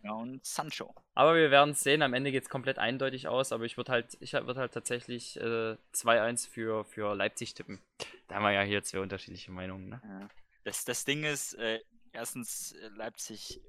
Ja, 0.02 0.14
und 0.14 0.46
Sancho. 0.46 0.96
Aber 1.14 1.36
wir 1.36 1.52
werden 1.52 1.72
es 1.72 1.84
sehen. 1.84 2.02
Am 2.02 2.14
Ende 2.14 2.32
geht 2.32 2.44
es 2.44 2.50
komplett 2.50 2.80
eindeutig 2.80 3.28
aus. 3.28 3.52
Aber 3.52 3.66
ich 3.66 3.76
würde 3.76 3.92
halt, 3.92 4.18
ich 4.22 4.34
würde 4.34 4.60
halt 4.60 4.74
tatsächlich 4.74 5.38
äh, 5.38 5.76
2-1 5.94 6.50
für, 6.50 6.86
für 6.86 7.16
Leipzig 7.16 7.54
tippen. 7.54 7.82
Da 8.28 8.36
haben 8.36 8.44
wir 8.44 8.52
ja 8.52 8.62
hier 8.62 8.84
zwei 8.84 9.00
unterschiedliche 9.00 9.52
Meinungen. 9.52 9.90
Ne? 9.90 10.02
Ja. 10.04 10.30
Das, 10.64 10.86
das 10.86 11.04
Ding 11.04 11.24
ist, 11.24 11.54
äh, 11.56 11.82
erstens, 12.14 12.72
äh, 12.74 12.90
Leipzig 12.90 13.62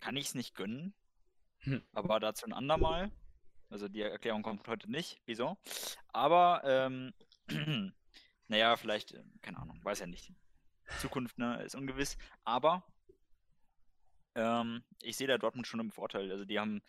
kann 0.00 0.16
ich 0.16 0.26
es 0.26 0.34
nicht 0.34 0.54
gönnen, 0.54 0.94
Hm. 1.60 1.82
aber 1.92 2.20
dazu 2.20 2.46
ein 2.46 2.52
andermal. 2.52 3.10
Also 3.70 3.88
die 3.88 4.00
Erklärung 4.00 4.42
kommt 4.42 4.66
heute 4.68 4.90
nicht, 4.90 5.20
wieso. 5.26 5.58
Aber, 6.12 6.62
ähm, 6.64 7.12
naja, 8.48 8.76
vielleicht, 8.76 9.12
äh, 9.12 9.22
keine 9.42 9.58
Ahnung, 9.58 9.80
weiß 9.84 10.00
ja 10.00 10.06
nicht. 10.06 10.32
Zukunft 11.00 11.38
ne, 11.38 11.62
ist 11.62 11.74
ungewiss. 11.74 12.16
Aber 12.44 12.82
ähm, 14.38 14.82
ich 15.02 15.16
sehe 15.16 15.26
da 15.26 15.38
Dortmund 15.38 15.66
schon 15.66 15.80
im 15.80 15.90
Vorteil. 15.90 16.30
Also 16.30 16.44
die 16.44 16.58
haben 16.58 16.82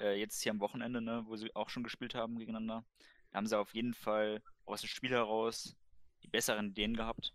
äh, 0.00 0.18
jetzt 0.18 0.42
hier 0.42 0.52
am 0.52 0.60
Wochenende, 0.60 1.00
ne, 1.00 1.24
wo 1.26 1.36
sie 1.36 1.54
auch 1.54 1.68
schon 1.68 1.82
gespielt 1.82 2.14
haben 2.14 2.38
gegeneinander, 2.38 2.84
da 3.30 3.36
haben 3.36 3.46
sie 3.46 3.58
auf 3.58 3.74
jeden 3.74 3.94
Fall 3.94 4.42
aus 4.64 4.80
dem 4.80 4.88
Spiel 4.88 5.10
heraus 5.10 5.76
die 6.22 6.28
besseren 6.28 6.68
Ideen 6.68 6.94
gehabt. 6.94 7.34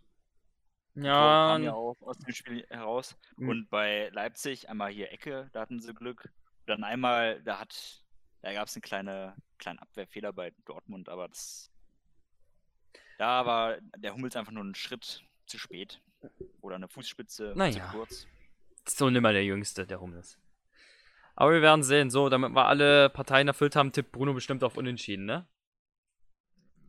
Ja, 0.94 1.48
kamen 1.48 1.64
ja 1.64 1.74
auch 1.74 2.00
aus 2.00 2.18
dem 2.18 2.32
Spiel 2.32 2.66
heraus. 2.70 3.16
Mhm. 3.36 3.48
Und 3.48 3.70
bei 3.70 4.08
Leipzig 4.12 4.68
einmal 4.68 4.90
hier 4.90 5.12
Ecke, 5.12 5.48
da 5.52 5.60
hatten 5.60 5.80
sie 5.80 5.94
Glück. 5.94 6.32
Dann 6.66 6.82
einmal, 6.82 7.40
da 7.42 7.60
hat 7.60 8.02
da 8.42 8.52
gab 8.52 8.68
es 8.68 8.76
einen 8.76 8.82
kleine, 8.82 9.36
kleinen 9.58 9.78
Abwehrfehler 9.78 10.32
bei 10.32 10.52
Dortmund, 10.64 11.08
aber 11.08 11.28
das. 11.28 11.70
Da 13.18 13.44
war 13.46 13.78
der 13.96 14.14
Hummels 14.14 14.36
einfach 14.36 14.52
nur 14.52 14.62
einen 14.62 14.76
Schritt 14.76 15.24
zu 15.46 15.58
spät. 15.58 16.00
Oder 16.60 16.76
eine 16.76 16.88
Fußspitze 16.88 17.54
Naja. 17.56 17.90
zu 17.90 17.96
kurz. 17.96 18.26
So 18.90 19.10
nimmer 19.10 19.32
der 19.32 19.44
Jüngste, 19.44 19.86
der 19.86 20.00
Hummels. 20.00 20.38
Aber 21.36 21.52
wir 21.52 21.62
werden 21.62 21.82
sehen. 21.82 22.10
So, 22.10 22.28
damit 22.28 22.52
wir 22.52 22.66
alle 22.66 23.10
Parteien 23.10 23.48
erfüllt 23.48 23.76
haben, 23.76 23.92
tippt 23.92 24.12
Bruno 24.12 24.34
bestimmt 24.34 24.64
auf 24.64 24.76
Unentschieden, 24.76 25.24
ne? 25.24 25.46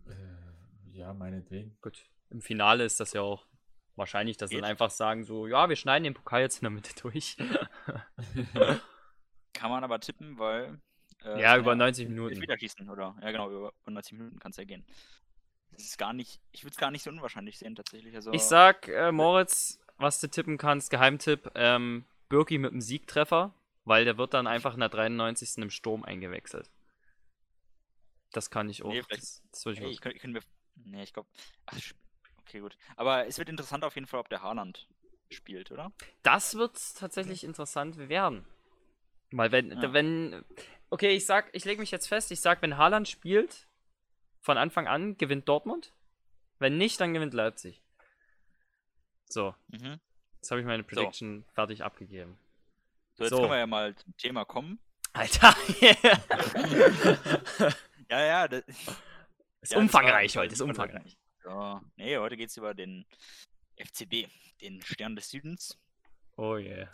Äh, 0.07 0.97
ja, 0.97 1.13
meinetwegen. 1.13 1.77
Gut. 1.81 2.03
Im 2.29 2.41
Finale 2.41 2.83
ist 2.83 2.99
das 2.99 3.13
ja 3.13 3.21
auch 3.21 3.45
wahrscheinlich, 3.95 4.37
dass 4.37 4.49
sie 4.49 4.63
einfach 4.63 4.89
sagen, 4.89 5.23
so, 5.23 5.45
ja, 5.45 5.69
wir 5.69 5.75
schneiden 5.75 6.03
den 6.03 6.13
Pokal 6.13 6.41
jetzt 6.41 6.57
in 6.57 6.63
der 6.63 6.71
Mitte 6.71 6.93
durch. 7.01 7.37
Kann 9.53 9.69
man 9.69 9.83
aber 9.83 9.99
tippen, 9.99 10.37
weil. 10.39 10.79
äh, 11.23 11.41
ja, 11.41 11.57
über 11.57 11.75
90 11.75 12.07
Minuten. 12.07 12.33
Elfmeterschießen, 12.33 12.89
oder? 12.89 13.15
Ja, 13.21 13.31
genau, 13.31 13.49
über, 13.49 13.73
über 13.81 13.91
90 13.91 14.13
Minuten 14.13 14.39
kann 14.39 14.51
es 14.51 14.57
ja 14.57 14.63
gehen. 14.63 14.85
Das 15.71 15.83
ist 15.83 15.97
gar 15.97 16.13
nicht. 16.13 16.39
Ich 16.51 16.63
würde 16.63 16.71
es 16.71 16.77
gar 16.77 16.91
nicht 16.91 17.03
so 17.03 17.09
unwahrscheinlich 17.09 17.57
sehen, 17.57 17.75
tatsächlich. 17.75 18.15
Also, 18.15 18.31
Ich 18.31 18.43
sag, 18.43 18.87
äh, 18.87 19.11
Moritz, 19.11 19.79
was 19.99 20.19
du 20.19 20.27
tippen 20.29 20.57
kannst, 20.57 20.89
Geheimtipp, 20.89 21.51
ähm, 21.55 22.05
Birki 22.29 22.57
mit 22.57 22.71
einem 22.71 22.81
Siegtreffer, 22.81 23.53
weil 23.85 24.05
der 24.05 24.17
wird 24.17 24.33
dann 24.33 24.47
einfach 24.47 24.73
in 24.73 24.79
der 24.79 24.89
93. 24.89 25.57
im 25.63 25.69
Sturm 25.69 26.03
eingewechselt. 26.03 26.69
Das 28.31 28.49
kann 28.49 28.69
ich 28.69 28.83
auch. 28.83 28.89
Nee, 28.89 29.03
das, 29.09 29.41
das 29.51 29.65
würde 29.65 29.73
ich 29.77 29.81
Ey, 29.81 29.87
auch- 29.87 29.91
ich 29.91 30.01
könnte, 30.01 30.15
ich 30.15 30.21
könnte 30.21 30.39
mir. 30.39 30.45
Nee, 30.85 31.03
ich 31.03 31.13
glaube. 31.13 31.27
Okay, 32.41 32.59
gut. 32.61 32.77
Aber 32.95 33.27
es 33.27 33.37
wird 33.37 33.49
interessant 33.49 33.83
auf 33.83 33.95
jeden 33.95 34.07
Fall, 34.07 34.19
ob 34.19 34.29
der 34.29 34.41
Haaland 34.41 34.87
spielt, 35.29 35.71
oder? 35.71 35.91
Das 36.23 36.55
wird 36.55 36.77
tatsächlich 36.97 37.43
interessant 37.43 37.97
werden. 38.09 38.45
Weil 39.31 39.51
wenn, 39.51 39.71
Ja. 39.71 39.93
wenn, 39.93 40.43
okay, 40.89 41.11
ich 41.15 41.25
sag, 41.25 41.49
ich 41.53 41.65
lege 41.65 41.79
mich 41.81 41.91
jetzt 41.91 42.07
fest, 42.07 42.31
ich 42.31 42.39
sag, 42.41 42.61
wenn 42.61 42.77
Haaland 42.77 43.07
spielt, 43.07 43.67
von 44.41 44.57
Anfang 44.57 44.87
an 44.87 45.17
gewinnt 45.17 45.47
Dortmund. 45.49 45.93
Wenn 46.59 46.77
nicht, 46.77 46.99
dann 46.99 47.13
gewinnt 47.13 47.33
Leipzig. 47.33 47.81
So, 49.31 49.53
Mhm. 49.67 49.99
jetzt 50.37 50.49
habe 50.51 50.59
ich 50.61 50.67
meine 50.67 50.83
Prediction 50.83 51.45
fertig 51.53 51.83
abgegeben. 51.83 52.37
So, 53.15 53.23
jetzt 53.23 53.31
So. 53.31 53.37
können 53.37 53.51
wir 53.51 53.59
ja 53.59 53.67
mal 53.67 53.95
zum 53.95 54.15
Thema 54.17 54.43
kommen. 54.45 54.79
Alter, 55.13 55.55
Ja, 58.09 58.25
ja, 58.25 58.47
das, 58.47 58.63
ist 58.67 58.87
Ja, 58.87 58.93
das 59.61 59.73
umfangreich 59.73 60.35
heute, 60.37 60.53
ist 60.53 60.61
umfangreich. 60.61 61.17
so. 61.43 61.79
Nee, 61.95 62.17
heute 62.17 62.37
geht 62.37 62.49
es 62.49 62.57
über 62.57 62.73
den 62.73 63.05
FCB, 63.77 64.27
den 64.61 64.81
Stern 64.81 65.15
des 65.15 65.29
Südens. 65.29 65.77
Oh 66.37 66.55
yeah. 66.57 66.89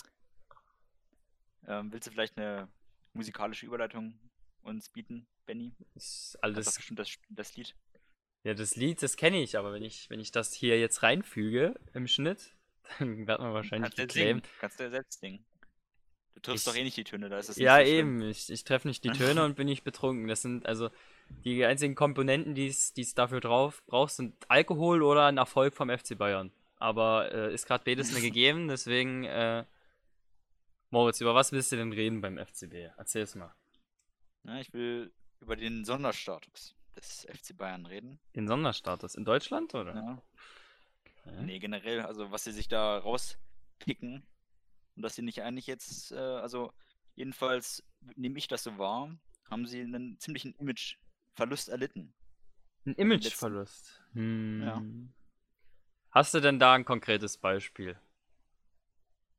Ähm, 1.68 1.92
willst 1.92 2.08
du 2.08 2.12
vielleicht 2.12 2.38
eine 2.38 2.68
musikalische 3.14 3.66
Überleitung 3.66 4.20
uns 4.62 4.90
bieten, 4.90 5.26
Benny? 5.46 5.74
Ist 5.96 5.96
Das 5.96 6.06
ist 6.36 6.44
alles, 6.44 6.76
bestimmt 6.76 7.00
das, 7.00 7.16
das 7.30 7.56
Lied. 7.56 7.76
Ja, 8.46 8.54
das 8.54 8.76
Lied, 8.76 9.02
das 9.04 9.18
kenne 9.18 9.42
ich, 9.42 9.58
aber 9.58 9.74
wenn 9.74 9.84
ich, 9.84 10.10
wenn 10.10 10.20
ich 10.20 10.32
das 10.32 10.54
hier 10.54 10.80
jetzt 10.80 11.04
reinfüge 11.04 11.74
im 11.94 12.08
Schnitt, 12.08 12.56
dann 13.00 13.28
wird 13.28 13.40
man 13.40 13.54
wahrscheinlich 13.54 13.94
Kannst 13.96 14.16
du. 14.16 14.42
Kannst 14.60 14.80
du 14.80 14.84
ja 14.84 14.90
selbst 14.92 15.20
singen. 15.20 15.44
Du 16.36 16.42
triffst 16.42 16.68
Ich- 16.68 16.74
doch 16.74 16.80
eh 16.80 16.84
nicht 16.84 16.96
die 16.96 17.04
Töne, 17.04 17.30
da 17.30 17.40
ist 17.40 17.50
es 17.50 17.58
Ja, 17.58 17.80
nicht 17.80 17.88
so 17.88 17.94
eben. 17.94 18.22
Ich, 18.22 18.50
ich 18.52 18.64
treffe 18.64 18.88
nicht 18.88 19.04
die 19.04 19.10
Töne 19.10 19.44
und 19.44 19.56
bin 19.56 19.66
nicht 19.66 19.84
betrunken. 19.84 20.28
Das 20.28 20.42
sind 20.42 20.66
also 20.66 20.90
die 21.44 21.66
einzigen 21.66 21.96
Komponenten, 21.96 22.54
die 22.54 22.68
es 22.68 22.94
dafür 23.16 23.40
drauf 23.42 23.84
braucht, 23.88 24.12
sind 24.14 24.36
Alkohol 24.48 25.02
oder 25.02 25.26
ein 25.26 25.38
Erfolg 25.38 25.74
vom 25.74 25.90
FC 25.90 26.18
Bayern. 26.18 26.52
Aber 26.78 27.32
äh, 27.34 27.54
ist 27.54 27.66
gerade 27.66 27.84
beides 27.84 28.14
nicht 28.14 28.22
gegeben, 28.24 28.68
deswegen, 28.68 29.24
äh, 29.24 29.66
Moritz, 30.92 31.20
über 31.20 31.34
was 31.34 31.52
willst 31.52 31.72
du 31.72 31.78
denn 31.78 31.94
reden 31.94 32.22
beim 32.22 32.38
FCB? 32.38 32.74
Erzähl's 32.98 33.34
mal. 33.34 33.54
Ja, 34.44 34.60
ich 34.60 34.72
will 34.74 35.12
über 35.40 35.56
den 35.56 35.84
Sonderstatus 35.84 36.76
des 36.96 37.28
FC 37.30 37.56
Bayern 37.56 37.86
reden. 37.86 38.20
Den 38.36 38.48
Sonderstatus 38.48 39.16
in 39.16 39.26
Deutschland, 39.26 39.74
oder? 39.76 39.96
Ja. 39.96 40.22
Okay. 41.26 41.44
Nee, 41.44 41.60
generell, 41.60 42.02
also 42.02 42.32
was 42.32 42.44
sie 42.44 42.52
sich 42.52 42.68
da 42.68 42.98
rauspicken 42.98 44.26
und 44.96 45.02
dass 45.02 45.16
sie 45.16 45.22
nicht 45.22 45.42
eigentlich 45.42 45.68
jetzt, 45.68 46.12
äh, 46.12 46.18
also 46.18 46.72
jedenfalls 47.16 47.84
nehme 48.16 48.38
ich 48.38 48.48
das 48.48 48.64
so 48.64 48.78
wahr, 48.78 49.16
haben 49.50 49.66
sie 49.66 49.82
einen 49.82 50.20
ziemlichen 50.20 50.54
Imageverlust 50.56 51.70
erlitten. 51.70 52.14
Ein 52.86 52.96
Imageverlust. 52.96 54.04
Hm. 54.14 54.62
Ja. 54.62 54.84
Hast 56.12 56.34
du 56.34 56.40
denn 56.40 56.60
da 56.60 56.74
ein 56.74 56.86
konkretes 56.86 57.38
Beispiel? 57.38 58.00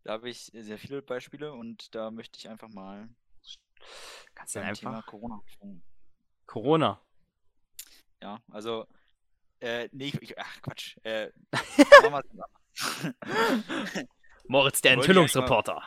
Da 0.03 0.13
habe 0.13 0.29
ich 0.29 0.53
sehr 0.55 0.79
viele 0.79 1.03
Beispiele 1.03 1.53
und 1.53 1.95
da 1.95 2.11
möchte 2.11 2.39
ich 2.39 2.49
einfach 2.49 2.69
mal 2.69 3.09
Kannst 4.35 4.55
du 4.55 4.61
einfach 4.61 4.81
Thema 4.81 5.03
Corona. 5.03 5.43
Corona. 6.47 7.01
Ja, 8.23 8.41
also, 8.51 8.87
äh, 9.61 9.89
nee, 9.93 10.13
ich, 10.21 10.39
ach 10.39 10.63
Quatsch, 10.63 10.97
äh. 11.05 11.31
Moritz, 14.49 14.81
der 14.81 14.93
Enthüllungsreporter. 14.93 15.83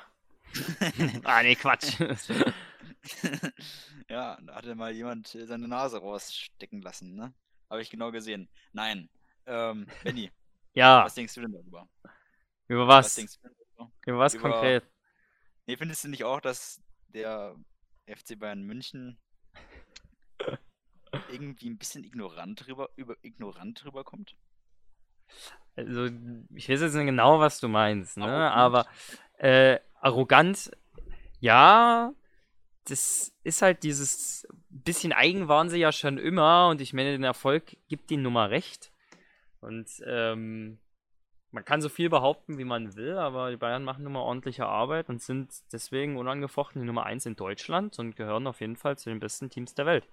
ah, 1.23 1.43
nee, 1.43 1.55
Quatsch. 1.55 1.99
ja, 4.09 4.37
da 4.41 4.55
hatte 4.55 4.75
mal 4.75 4.91
jemand 4.91 5.33
äh, 5.35 5.45
seine 5.45 5.67
Nase 5.67 5.99
rausstecken 5.99 6.81
lassen, 6.81 7.15
ne? 7.15 7.33
Habe 7.69 7.81
ich 7.81 7.89
genau 7.89 8.11
gesehen. 8.11 8.49
Nein, 8.73 9.09
ähm, 9.45 9.87
Benny, 10.03 10.31
ja, 10.73 11.05
was 11.05 11.15
denkst 11.15 11.35
du 11.35 11.41
denn 11.41 11.53
darüber? 11.53 11.87
über 12.67 12.87
Was 12.87 13.05
was? 13.05 13.15
denkst 13.15 13.35
du 13.35 13.47
denn 13.47 13.55
darüber? 13.77 13.91
Über 14.05 14.19
was 14.19 14.33
über- 14.33 14.49
konkret? 14.49 14.83
Nee, 15.67 15.77
findest 15.77 16.03
du 16.03 16.09
nicht 16.09 16.23
auch, 16.23 16.41
dass 16.41 16.81
der 17.07 17.55
FC 18.07 18.37
Bayern 18.37 18.63
München 18.63 19.19
irgendwie 21.31 21.69
ein 21.69 21.77
bisschen 21.77 22.03
ignorant 22.03 22.65
drüber, 22.65 22.89
über, 22.95 23.15
ignorant 23.21 23.83
rüberkommt? 23.85 24.35
Also, 25.75 26.09
ich 26.53 26.69
weiß 26.69 26.81
jetzt 26.81 26.95
nicht 26.95 27.05
genau, 27.05 27.39
was 27.39 27.59
du 27.59 27.67
meinst, 27.67 28.17
ne? 28.17 28.25
Arrogant. 28.25 28.55
Aber 28.57 28.87
äh, 29.37 29.79
arrogant, 30.01 30.71
ja, 31.39 32.11
das 32.85 33.33
ist 33.43 33.61
halt 33.61 33.83
dieses 33.83 34.47
bisschen 34.69 35.13
eigen 35.13 35.47
waren 35.47 35.69
sie 35.69 35.79
ja 35.79 35.91
schon 35.91 36.17
immer 36.17 36.69
und 36.69 36.81
ich 36.81 36.93
meine, 36.93 37.11
den 37.11 37.23
Erfolg 37.23 37.77
gibt 37.87 38.11
ihnen 38.11 38.23
nun 38.23 38.33
mal 38.33 38.47
recht. 38.49 38.91
Und 39.61 39.89
ähm, 40.05 40.79
man 41.51 41.65
kann 41.65 41.81
so 41.81 41.89
viel 41.89 42.09
behaupten, 42.09 42.57
wie 42.57 42.63
man 42.63 42.95
will, 42.95 43.17
aber 43.17 43.49
die 43.49 43.57
Bayern 43.57 43.83
machen 43.83 44.03
nun 44.03 44.13
mal 44.13 44.21
ordentliche 44.21 44.65
Arbeit 44.65 45.09
und 45.09 45.21
sind 45.21 45.51
deswegen 45.71 46.17
unangefochten 46.17 46.81
die 46.81 46.85
Nummer 46.85 47.05
1 47.05 47.25
in 47.25 47.35
Deutschland 47.35 47.97
und 47.99 48.15
gehören 48.15 48.47
auf 48.47 48.61
jeden 48.61 48.75
Fall 48.75 48.97
zu 48.97 49.09
den 49.09 49.19
besten 49.19 49.49
Teams 49.49 49.73
der 49.73 49.85
Welt. 49.85 50.07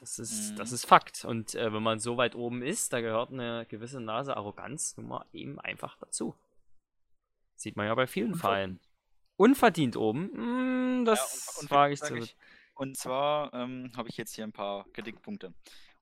Das 0.00 0.18
ist, 0.18 0.58
das 0.58 0.70
Mhm. 0.70 0.74
ist 0.74 0.86
Fakt. 0.86 1.24
Und 1.26 1.54
äh, 1.54 1.72
wenn 1.72 1.82
man 1.82 2.00
so 2.00 2.16
weit 2.16 2.34
oben 2.34 2.62
ist, 2.62 2.92
da 2.92 3.00
gehört 3.02 3.30
eine 3.30 3.66
gewisse 3.66 4.00
Nase 4.00 4.36
Arroganz 4.36 4.96
nun 4.96 5.08
mal 5.08 5.26
eben 5.32 5.60
einfach 5.60 5.96
dazu. 5.98 6.34
Sieht 7.54 7.76
man 7.76 7.86
ja 7.86 7.94
bei 7.94 8.06
vielen. 8.06 8.34
Vereinen. 8.34 8.80
Unverdient 9.36 9.96
oben? 9.96 10.30
Hm, 10.32 11.04
das 11.04 11.58
unverdient 11.60 11.70
wage 11.70 11.92
ich 11.94 12.00
zu. 12.00 12.16
ich. 12.16 12.36
Und 12.74 12.96
zwar 12.96 13.52
ähm, 13.52 13.92
habe 13.94 14.08
ich 14.08 14.16
jetzt 14.16 14.34
hier 14.34 14.44
ein 14.44 14.52
paar 14.52 14.86
Kritikpunkte. 14.94 15.52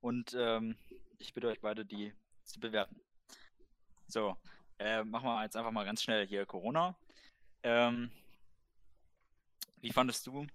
Und 0.01 0.37
ähm, 0.39 0.77
ich 1.19 1.35
bitte 1.35 1.49
euch 1.49 1.61
beide, 1.61 1.85
die 1.85 2.13
zu 2.45 2.61
bewerten. 2.61 3.01
So, 4.07 4.37
äh, 4.79 5.03
machen 5.03 5.27
wir 5.27 5.43
jetzt 5.43 5.57
einfach 5.57 5.73
mal 5.73 5.85
ganz 5.85 6.03
schnell 6.03 6.25
hier 6.25 6.47
Corona. 6.47 6.95
Ähm, 7.65 8.13
wie 9.81 9.93
fandest 9.93 10.25
du 10.29 10.47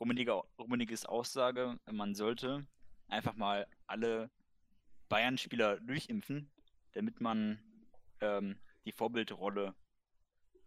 Rummenigge, 0.00 0.42
Rummeniges 0.58 1.04
Aussage, 1.06 1.78
man 1.90 2.14
sollte 2.14 2.66
einfach 3.08 3.34
mal 3.34 3.66
alle 3.86 4.30
Bayern-Spieler 5.08 5.80
durchimpfen, 5.80 6.50
damit 6.92 7.20
man 7.20 7.60
ähm, 8.20 8.58
die 8.86 8.92
Vorbildrolle 8.92 9.74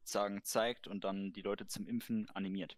sagen 0.04 0.44
zeigt 0.44 0.88
und 0.88 1.04
dann 1.04 1.34
die 1.34 1.42
Leute 1.42 1.66
zum 1.66 1.88
Impfen 1.88 2.30
animiert. 2.32 2.78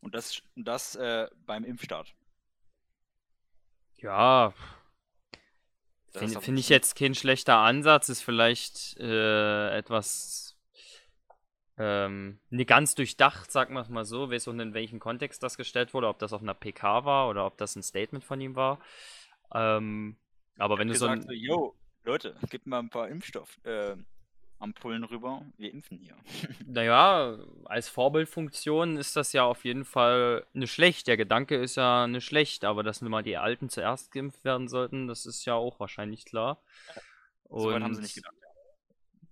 Und 0.00 0.14
das, 0.14 0.42
das 0.56 0.94
äh, 0.96 1.28
beim 1.44 1.64
Impfstart. 1.64 2.14
Ja, 3.96 4.54
finde 6.12 6.40
find 6.40 6.58
ich 6.58 6.68
jetzt 6.68 6.96
kein 6.96 7.14
schlechter 7.14 7.56
Ansatz. 7.58 8.08
Ist 8.08 8.22
vielleicht 8.22 8.96
äh, 8.98 9.76
etwas 9.76 10.56
ähm, 11.78 12.38
nicht 12.50 12.68
ganz 12.68 12.94
durchdacht, 12.94 13.50
sagen 13.50 13.74
wir 13.74 13.80
es 13.80 13.88
mal 13.88 14.04
so. 14.04 14.30
Weiß 14.30 14.48
auch 14.48 14.52
nicht, 14.52 14.66
in 14.66 14.74
welchem 14.74 14.98
Kontext 14.98 15.42
das 15.42 15.56
gestellt 15.56 15.94
wurde, 15.94 16.08
ob 16.08 16.18
das 16.18 16.32
auf 16.32 16.42
einer 16.42 16.54
PK 16.54 17.04
war 17.04 17.28
oder 17.28 17.46
ob 17.46 17.56
das 17.56 17.76
ein 17.76 17.82
Statement 17.82 18.24
von 18.24 18.40
ihm 18.40 18.56
war. 18.56 18.80
Ähm, 19.54 20.16
aber 20.58 20.78
wenn 20.78 20.88
du 20.88 20.94
so 20.94 21.06
gesagt, 21.06 21.22
ein, 21.22 21.26
so, 21.28 21.32
yo, 21.32 21.74
Leute, 22.04 22.36
gib 22.50 22.66
mal 22.66 22.80
ein 22.80 22.90
paar 22.90 23.08
Impfstoff 23.08 23.58
äh, 23.64 23.96
Ampullen 24.58 25.04
rüber, 25.04 25.42
wir 25.56 25.70
impfen 25.72 25.98
hier. 25.98 26.16
Naja, 26.66 27.38
als 27.64 27.88
Vorbildfunktion 27.88 28.96
ist 28.96 29.14
das 29.14 29.32
ja 29.32 29.44
auf 29.44 29.64
jeden 29.64 29.84
Fall 29.84 30.44
nicht 30.52 30.72
schlecht. 30.72 31.06
Der 31.06 31.16
Gedanke 31.16 31.56
ist 31.56 31.76
ja 31.76 32.08
nicht 32.08 32.24
schlecht, 32.24 32.64
aber 32.64 32.82
dass 32.82 33.00
nun 33.00 33.10
mal 33.12 33.22
die 33.22 33.36
Alten 33.36 33.68
zuerst 33.68 34.10
geimpft 34.10 34.44
werden 34.44 34.66
sollten, 34.68 35.06
das 35.06 35.26
ist 35.26 35.44
ja 35.44 35.54
auch 35.54 35.78
wahrscheinlich 35.78 36.24
klar. 36.24 36.60
So 37.48 37.70
weit 37.70 37.82
haben 37.82 37.94
sie 37.94 37.98
Und- 37.98 38.02
nicht 38.02 38.14
gedacht. 38.16 38.34
Ja. 38.42 38.47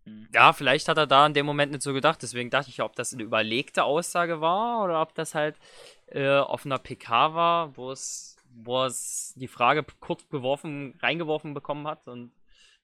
Hm. 0.06 0.28
Ja, 0.32 0.52
vielleicht 0.52 0.88
hat 0.88 0.98
er 0.98 1.06
da 1.06 1.26
in 1.26 1.34
dem 1.34 1.46
Moment 1.46 1.72
nicht 1.72 1.82
so 1.82 1.92
gedacht. 1.92 2.22
Deswegen 2.22 2.50
dachte 2.50 2.70
ich 2.70 2.78
ja, 2.78 2.84
ob 2.84 2.96
das 2.96 3.12
eine 3.12 3.22
überlegte 3.22 3.84
Aussage 3.84 4.40
war 4.40 4.84
oder 4.84 5.02
ob 5.02 5.14
das 5.14 5.34
halt 5.34 5.58
äh, 6.06 6.38
auf 6.38 6.64
einer 6.64 6.78
PK 6.78 7.34
war, 7.34 7.76
wo 7.76 7.90
es, 7.90 8.36
wo 8.50 8.84
es 8.84 9.34
die 9.36 9.48
Frage 9.48 9.84
kurz 10.00 10.28
geworfen, 10.28 10.98
reingeworfen 11.02 11.54
bekommen 11.54 11.86
hat 11.86 12.08
und 12.08 12.32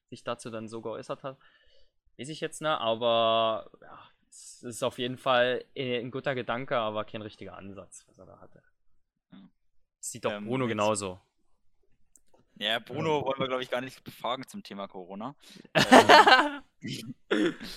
sich 0.09 0.23
dazu 0.23 0.49
dann 0.49 0.67
so 0.67 0.81
geäußert 0.81 1.23
hat. 1.23 1.37
Weiß 2.17 2.29
ich 2.29 2.41
jetzt 2.41 2.61
nicht, 2.61 2.69
aber 2.69 3.71
ja, 3.81 3.99
es 4.29 4.61
ist 4.61 4.83
auf 4.83 4.99
jeden 4.99 5.17
Fall 5.17 5.65
äh, 5.73 5.99
ein 5.99 6.11
guter 6.11 6.35
Gedanke, 6.35 6.77
aber 6.77 7.05
kein 7.05 7.21
richtiger 7.21 7.57
Ansatz, 7.57 8.05
was 8.07 8.19
er 8.19 8.25
da 8.25 8.39
hatte. 8.39 8.61
Das 9.31 10.11
sieht 10.11 10.25
doch 10.25 10.31
Ähm, 10.31 10.45
Bruno 10.45 10.67
genauso. 10.67 11.19
Ja, 12.55 12.77
Bruno 12.79 13.25
wollen 13.25 13.39
wir, 13.39 13.47
glaube 13.47 13.63
ich, 13.63 13.69
gar 13.71 13.81
nicht 13.81 14.03
befragen 14.03 14.47
zum 14.47 14.61
Thema 14.61 14.87
Corona. 14.87 15.35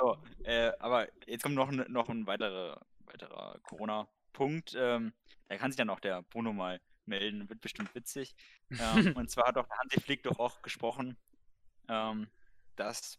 So, 0.00 0.16
äh, 0.44 0.70
aber 0.78 1.08
jetzt 1.26 1.42
kommt 1.42 1.56
noch, 1.56 1.68
ein- 1.70 1.90
noch 1.90 2.08
ein 2.08 2.24
weiterer, 2.28 2.86
weiterer 3.06 3.58
Corona-Punkt. 3.64 4.74
Ähm, 4.78 5.12
da 5.48 5.56
kann 5.58 5.72
sich 5.72 5.76
dann 5.76 5.90
auch 5.90 5.98
der 5.98 6.22
Bruno 6.22 6.52
mal 6.52 6.80
melden, 7.06 7.48
wird 7.48 7.60
bestimmt 7.60 7.92
witzig. 7.96 8.36
Ähm, 8.78 8.78
und 9.16 9.28
zwar 9.28 9.48
hat 9.48 9.56
auch 9.56 9.66
der 9.66 9.78
Hansi 9.78 10.00
Flick 10.00 10.22
doch 10.22 10.38
auch 10.38 10.62
gesprochen, 10.62 11.16
ähm, 11.88 12.28
dass 12.76 13.18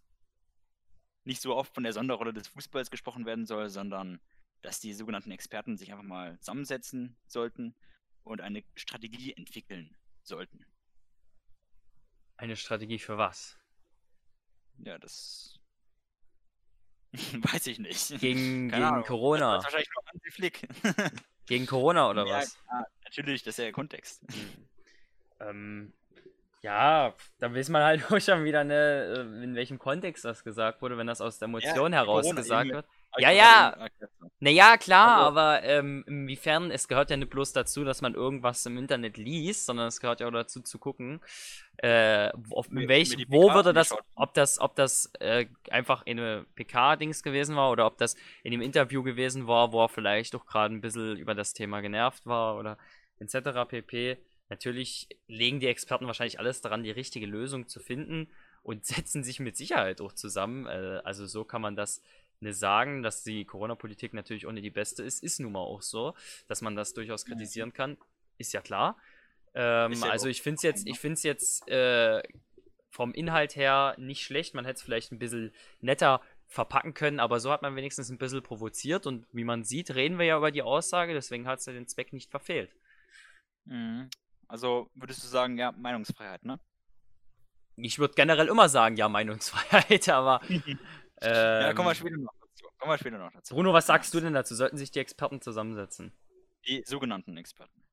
nicht 1.26 1.42
so 1.42 1.56
oft 1.56 1.74
von 1.74 1.84
der 1.84 1.94
Sonderrolle 1.94 2.34
des 2.34 2.48
Fußballs 2.50 2.92
gesprochen 2.92 3.26
werden 3.26 3.46
soll, 3.46 3.70
sondern 3.70 4.20
dass 4.62 4.80
die 4.80 4.94
sogenannten 4.94 5.32
Experten 5.32 5.78
sich 5.78 5.92
einfach 5.92 6.04
mal 6.04 6.40
zusammensetzen 6.40 7.18
sollten 7.28 7.76
und 8.24 8.42
eine 8.42 8.64
Strategie 8.76 9.34
entwickeln 9.34 9.96
sollten. 10.24 10.66
Eine 12.38 12.56
Strategie 12.56 12.98
für 12.98 13.20
was? 13.20 13.59
Ja, 14.84 14.98
das 14.98 15.60
weiß 17.14 17.68
ich 17.68 17.80
nicht. 17.80 18.20
Gegen, 18.20 18.70
Keine 18.70 18.72
gegen 18.72 18.84
Ahnung. 18.84 19.00
Das 19.02 19.08
Corona. 19.08 19.58
ist 19.58 19.64
wahrscheinlich 19.64 19.90
nur 19.94 20.06
Hansi 20.06 20.32
Flick. 20.32 20.68
Gegen 21.46 21.66
Corona 21.66 22.10
oder 22.12 22.28
ja, 22.28 22.38
was? 22.38 22.62
klar, 22.62 22.86
natürlich, 23.06 23.42
das 23.42 23.54
ist 23.54 23.58
ja 23.58 23.64
der 23.64 23.74
Kontext. 23.74 24.22
Ähm, 25.40 25.94
ja, 26.62 27.16
da 27.40 27.56
weiß 27.56 27.70
man 27.70 27.84
halt 27.84 28.04
auch 28.12 28.20
schon 28.20 28.44
wieder, 28.44 28.64
ne, 28.64 29.16
äh, 29.18 29.44
in 29.44 29.56
welchem 29.56 29.80
Kontext 29.80 30.26
das 30.26 30.44
gesagt 30.44 30.82
wurde, 30.84 30.98
wenn 30.98 31.08
das 31.08 31.22
aus 31.22 31.40
der 31.40 31.48
Emotion 31.48 31.94
heraus 31.94 32.24
Corona, 32.24 32.42
gesagt 32.42 32.70
wird. 32.70 32.86
Hab 33.12 33.22
Ja, 33.22 33.32
ja. 33.32 33.88
Naja, 34.42 34.78
klar, 34.78 35.18
Also- 35.18 35.28
aber 35.28 35.64
ähm, 35.64 36.04
inwiefern, 36.08 36.72
es 36.72 36.88
gehört 36.88 37.10
ja 37.10 37.18
nicht 37.18 37.30
bloß 37.30 37.54
dazu, 37.54 37.84
dass 37.84 38.02
man 38.02 38.14
irgendwas 38.14 38.66
im 38.66 38.78
Internet 38.78 39.18
liest, 39.18 39.66
sondern 39.66 39.88
es 39.88 40.00
gehört 40.00 40.20
ja 40.22 40.28
auch 40.28 40.32
dazu 40.32 40.62
zu 40.62 40.80
gucken, 40.80 41.20
äh, 41.78 42.30
wo- 42.38 42.58
auf, 42.58 42.70
mir 42.70 42.88
welch, 42.88 43.16
wo 43.30 43.54
würde 43.54 43.74
das, 43.74 43.94
ob 44.16 44.34
das, 44.34 44.60
ob 44.60 44.76
das 44.76 45.12
äh, 45.20 45.48
einfach 45.70 46.06
eine 46.06 46.46
PK-Dings 46.56 47.24
gewesen 47.24 47.56
war 47.56 47.72
oder 47.72 47.86
ob 47.86 47.98
das 47.98 48.16
in 48.44 48.52
dem 48.52 48.62
Interview 48.62 49.04
gewesen 49.04 49.48
war, 49.48 49.72
wo 49.72 49.84
er 49.84 49.90
vielleicht 49.90 50.36
auch 50.36 50.46
gerade 50.46 50.74
ein 50.74 50.82
bisschen 50.82 51.18
über 51.18 51.36
das 51.36 51.54
Thema 51.54 51.82
genervt 51.82 52.26
war 52.26 52.58
oder 52.58 52.78
etc. 53.20 53.66
pp. 53.68 54.18
Natürlich 54.50 55.08
legen 55.28 55.60
die 55.60 55.68
Experten 55.68 56.08
wahrscheinlich 56.08 56.40
alles 56.40 56.62
daran, 56.62 56.84
die 56.84 56.92
richtige 56.92 57.26
Lösung 57.26 57.68
zu 57.68 57.80
finden 57.80 58.30
und 58.64 58.86
setzen 59.06 59.24
sich 59.24 59.40
mit 59.40 59.58
Sicherheit 59.58 60.00
auch 60.02 60.14
zusammen. 60.14 60.66
Äh, 60.66 61.02
also 61.04 61.26
so 61.28 61.44
kann 61.44 61.62
man 61.62 61.76
das 61.76 62.02
ne 62.42 62.54
sagen, 62.54 63.04
dass 63.04 63.24
die 63.24 63.46
Corona-Politik 63.46 64.14
natürlich 64.14 64.46
nicht 64.46 64.64
die 64.64 64.70
beste 64.70 65.04
ist, 65.04 65.24
ist 65.24 65.40
nun 65.40 65.54
mal 65.54 65.60
auch 65.60 65.82
so, 65.82 66.16
dass 66.48 66.62
man 66.62 66.76
das 66.76 66.94
durchaus 66.94 67.26
kritisieren 67.26 67.74
kann, 67.74 67.98
ist 68.38 68.54
ja 68.54 68.62
klar. 68.62 68.98
Ähm, 69.54 69.92
Ist 69.92 70.04
ja 70.04 70.12
also 70.12 70.28
ich 70.28 70.42
finde 70.42 70.58
es 70.58 70.64
jetzt, 70.64 70.88
ich 70.88 71.00
finde 71.00 71.14
es 71.16 71.24
jetzt 71.24 71.68
äh, 71.68 72.22
vom 72.92 73.14
Inhalt 73.14 73.56
her 73.56 73.96
nicht 73.98 74.24
schlecht. 74.24 74.54
Man 74.54 74.66
hätte 74.66 74.78
es 74.78 74.84
vielleicht 74.84 75.12
ein 75.12 75.20
bisschen 75.20 75.52
netter 75.82 76.22
verpacken 76.48 76.94
können, 76.94 77.20
aber 77.20 77.40
so 77.40 77.52
hat 77.52 77.62
man 77.62 77.76
wenigstens 77.76 78.10
ein 78.10 78.18
bisschen 78.18 78.42
provoziert 78.42 79.06
und 79.06 79.28
wie 79.32 79.44
man 79.44 79.64
sieht, 79.64 79.94
reden 79.94 80.18
wir 80.18 80.26
ja 80.26 80.38
über 80.38 80.52
die 80.52 80.64
Aussage, 80.64 81.14
deswegen 81.14 81.48
hat 81.48 81.60
es 81.60 81.68
ja 81.68 81.74
den 81.74 81.88
Zweck 81.88 82.12
nicht 82.12 82.32
verfehlt. 82.32 82.76
Mhm. 83.66 84.10
Also 84.48 84.90
würdest 84.96 85.24
du 85.24 85.28
sagen, 85.28 85.60
ja, 85.60 85.72
Meinungsfreiheit, 85.72 86.44
ne? 86.44 86.60
Ich 87.76 88.00
würde 88.00 88.16
generell 88.16 88.48
immer 88.48 88.68
sagen, 88.68 88.98
ja, 88.98 89.08
Meinungsfreiheit, 89.08 90.10
aber. 90.10 90.42
ja, 91.22 91.74
kommen 91.74 91.88
wir 91.88 91.92
ähm, 91.92 91.96
später 91.96 92.18
noch 92.18 92.34
dazu. 92.40 92.66
Kommen 92.78 92.92
wir 92.92 92.98
später 92.98 93.18
noch 93.18 93.32
dazu. 93.32 93.56
Bruno, 93.56 93.74
was 93.74 93.88
sagst 93.88 94.14
du 94.14 94.20
denn 94.20 94.34
dazu? 94.34 94.56
Sollten 94.56 94.78
sich 94.78 94.92
die 94.92 95.00
Experten 95.00 95.42
zusammensetzen? 95.42 96.12
Die 96.68 96.84
sogenannten 96.86 97.38
Experten. 97.38 97.84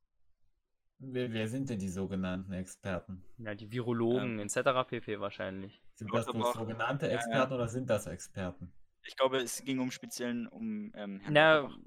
Wer, 0.99 1.31
wer 1.33 1.47
sind 1.49 1.69
denn 1.69 1.79
die 1.79 1.89
sogenannten 1.91 2.53
Experten? 2.53 3.23
Ja, 3.39 3.55
die 3.55 3.71
Virologen 3.71 4.39
Ähm. 4.39 4.47
etc. 4.47 4.89
pp. 4.89 5.21
wahrscheinlich. 5.21 5.83
Sind 5.95 6.13
das 6.15 6.27
bloß 6.27 6.47
auch- 6.47 6.55
sogenannte 6.55 7.07
ja, 7.07 7.13
ja. 7.13 7.19
Experten 7.19 7.53
oder 7.53 7.69
sind 7.69 7.91
das 7.91 8.07
Experten? 8.07 8.73
Ich 9.05 9.17
glaube, 9.17 9.39
es 9.39 9.63
ging 9.63 9.79
um 9.79 9.91
speziellen 9.91 10.47
um 10.49 10.93
ähm, 10.95 11.21
Herrn 11.21 11.33
Na, 11.33 11.55
Lauterbach. 11.59 11.79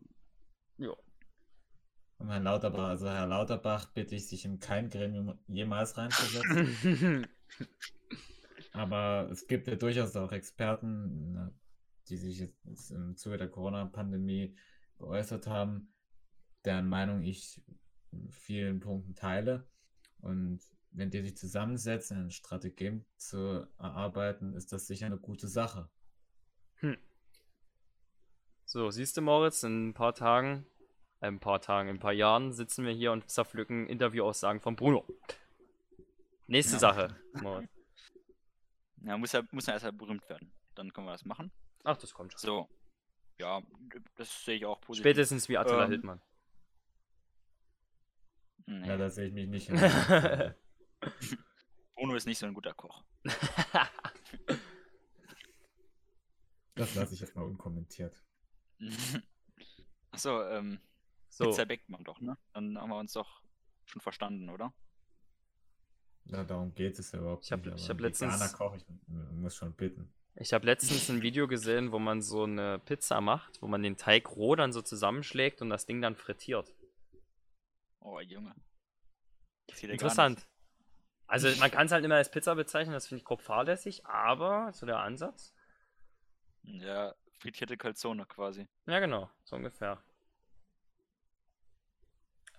ja. 0.77 0.93
Um 2.19 2.29
Herrn 2.29 2.43
Lauterbach, 2.43 2.87
also 2.89 3.09
Herr 3.09 3.25
Lauterbach 3.27 3.87
bitte 3.93 4.15
ich, 4.15 4.27
sich 4.27 4.45
in 4.45 4.59
kein 4.59 4.89
Gremium 4.89 5.39
jemals 5.47 5.97
reinzusetzen. 5.97 7.27
Aber 8.71 9.29
es 9.31 9.47
gibt 9.47 9.67
ja 9.67 9.75
durchaus 9.75 10.15
auch 10.15 10.31
Experten, 10.31 11.33
ne, 11.33 11.53
die 12.07 12.17
sich 12.17 12.39
jetzt 12.39 12.91
im 12.91 13.15
Zuge 13.15 13.37
der 13.37 13.49
Corona-Pandemie 13.49 14.55
geäußert 14.97 15.47
haben, 15.47 15.93
deren 16.65 16.87
Meinung 16.87 17.23
ich 17.23 17.61
in 18.11 18.29
vielen 18.29 18.79
Punkten 18.79 19.15
teile. 19.15 19.67
Und 20.21 20.59
wenn 20.91 21.09
die 21.09 21.21
sich 21.21 21.37
zusammensetzen, 21.37 22.17
eine 22.17 22.31
Strategie 22.31 23.03
zu 23.17 23.67
erarbeiten, 23.77 24.53
ist 24.55 24.71
das 24.73 24.87
sicher 24.87 25.05
eine 25.05 25.17
gute 25.17 25.47
Sache. 25.47 25.89
So, 28.65 28.91
siehst 28.91 29.17
du, 29.17 29.21
Moritz, 29.21 29.63
in 29.63 29.89
ein 29.89 29.93
paar 29.95 30.13
Tagen, 30.13 30.63
äh, 31.21 31.27
ein 31.27 31.39
paar 31.39 31.59
Tagen, 31.59 31.89
in 31.89 31.95
ein 31.95 31.99
paar 31.99 32.13
Jahren 32.13 32.51
sitzen 32.51 32.85
wir 32.85 32.91
hier 32.91 33.11
und 33.11 33.27
zerpflücken 33.27 33.87
Interviewaussagen 33.87 34.61
von 34.61 34.75
Bruno. 34.75 35.07
Nächste 36.45 36.75
Ja. 36.75 36.79
Sache, 36.79 37.15
Moritz. 37.41 37.78
Ja, 39.03 39.17
muss 39.17 39.31
ja, 39.31 39.43
muss 39.51 39.65
ja 39.65 39.73
erst 39.73 39.85
mal 39.85 39.91
berühmt 39.93 40.27
werden. 40.29 40.51
Dann 40.75 40.91
können 40.93 41.07
wir 41.07 41.11
das 41.13 41.25
machen. 41.25 41.51
Ach, 41.83 41.97
das 41.97 42.13
kommt 42.13 42.33
schon. 42.33 42.39
So. 42.39 42.69
Ja, 43.37 43.61
das 44.15 44.43
sehe 44.43 44.55
ich 44.57 44.65
auch 44.65 44.81
positiv. 44.81 45.03
Spätestens 45.03 45.47
wie 45.47 45.57
Attila 45.57 45.85
Ähm, 45.85 45.89
Hildmann. 45.89 46.21
Nee, 48.65 48.87
Ja, 48.87 48.97
da 48.97 49.09
sehe 49.09 49.27
ich 49.27 49.33
mich 49.33 49.47
nicht. 49.47 49.69
Bruno 51.95 52.15
ist 52.15 52.25
nicht 52.25 52.37
so 52.37 52.45
ein 52.45 52.53
guter 52.53 52.73
Koch. 52.73 53.03
das 56.75 56.95
lasse 56.95 57.13
ich 57.13 57.19
jetzt 57.21 57.35
mal 57.35 57.43
unkommentiert. 57.43 58.21
Achso, 60.11 60.43
ähm, 60.49 60.79
so, 61.29 61.45
Pizza 61.45 61.65
backt 61.65 61.89
man 61.89 62.03
doch, 62.03 62.19
ne? 62.21 62.37
Dann 62.53 62.77
haben 62.77 62.89
wir 62.89 62.97
uns 62.97 63.13
doch 63.13 63.41
schon 63.85 64.01
verstanden, 64.01 64.49
oder? 64.49 64.73
Ja, 66.31 66.43
darum 66.43 66.73
geht 66.75 66.97
es 66.99 67.11
ja 67.11 67.19
überhaupt 67.19 67.45
Ich 67.45 67.51
hab- 67.51 67.65
nicht. 67.65 67.75
ich 67.77 67.83
aber 67.85 67.89
hab 67.89 67.97
ein 67.99 68.03
letztens- 68.03 68.53
Koch, 68.53 68.75
ich 68.75 68.85
muss 69.33 69.55
schon 69.55 69.73
bitten. 69.73 70.13
ich 70.35 70.53
habe 70.53 70.65
letztens 70.65 71.09
ein 71.09 71.21
Video 71.21 71.47
gesehen, 71.47 71.91
wo 71.91 71.99
man 71.99 72.21
so 72.21 72.43
eine 72.43 72.79
Pizza 72.79 73.19
macht, 73.21 73.61
wo 73.61 73.67
man 73.67 73.81
den 73.83 73.97
Teig 73.97 74.35
roh 74.35 74.55
dann 74.55 74.71
so 74.71 74.81
zusammenschlägt 74.81 75.61
und 75.61 75.69
das 75.69 75.85
Ding 75.85 76.01
dann 76.01 76.15
frittiert. 76.15 76.73
Oh, 77.99 78.19
Junge. 78.19 78.55
Interessant. 79.81 80.47
Also 81.27 81.47
man 81.59 81.69
kann 81.69 81.85
es 81.85 81.91
halt 81.91 82.03
immer 82.05 82.15
als 82.15 82.31
Pizza 82.31 82.55
bezeichnen, 82.55 82.93
das 82.93 83.07
finde 83.07 83.19
ich 83.19 83.25
grob 83.25 83.41
fahrlässig, 83.41 84.05
aber 84.05 84.71
so 84.73 84.85
der 84.85 84.99
Ansatz. 84.99 85.53
Ja, 86.63 87.13
frittierte 87.39 87.77
Calzone 87.77 88.25
quasi. 88.25 88.67
Ja, 88.87 88.99
genau, 88.99 89.29
so 89.43 89.55
ungefähr. 89.55 90.01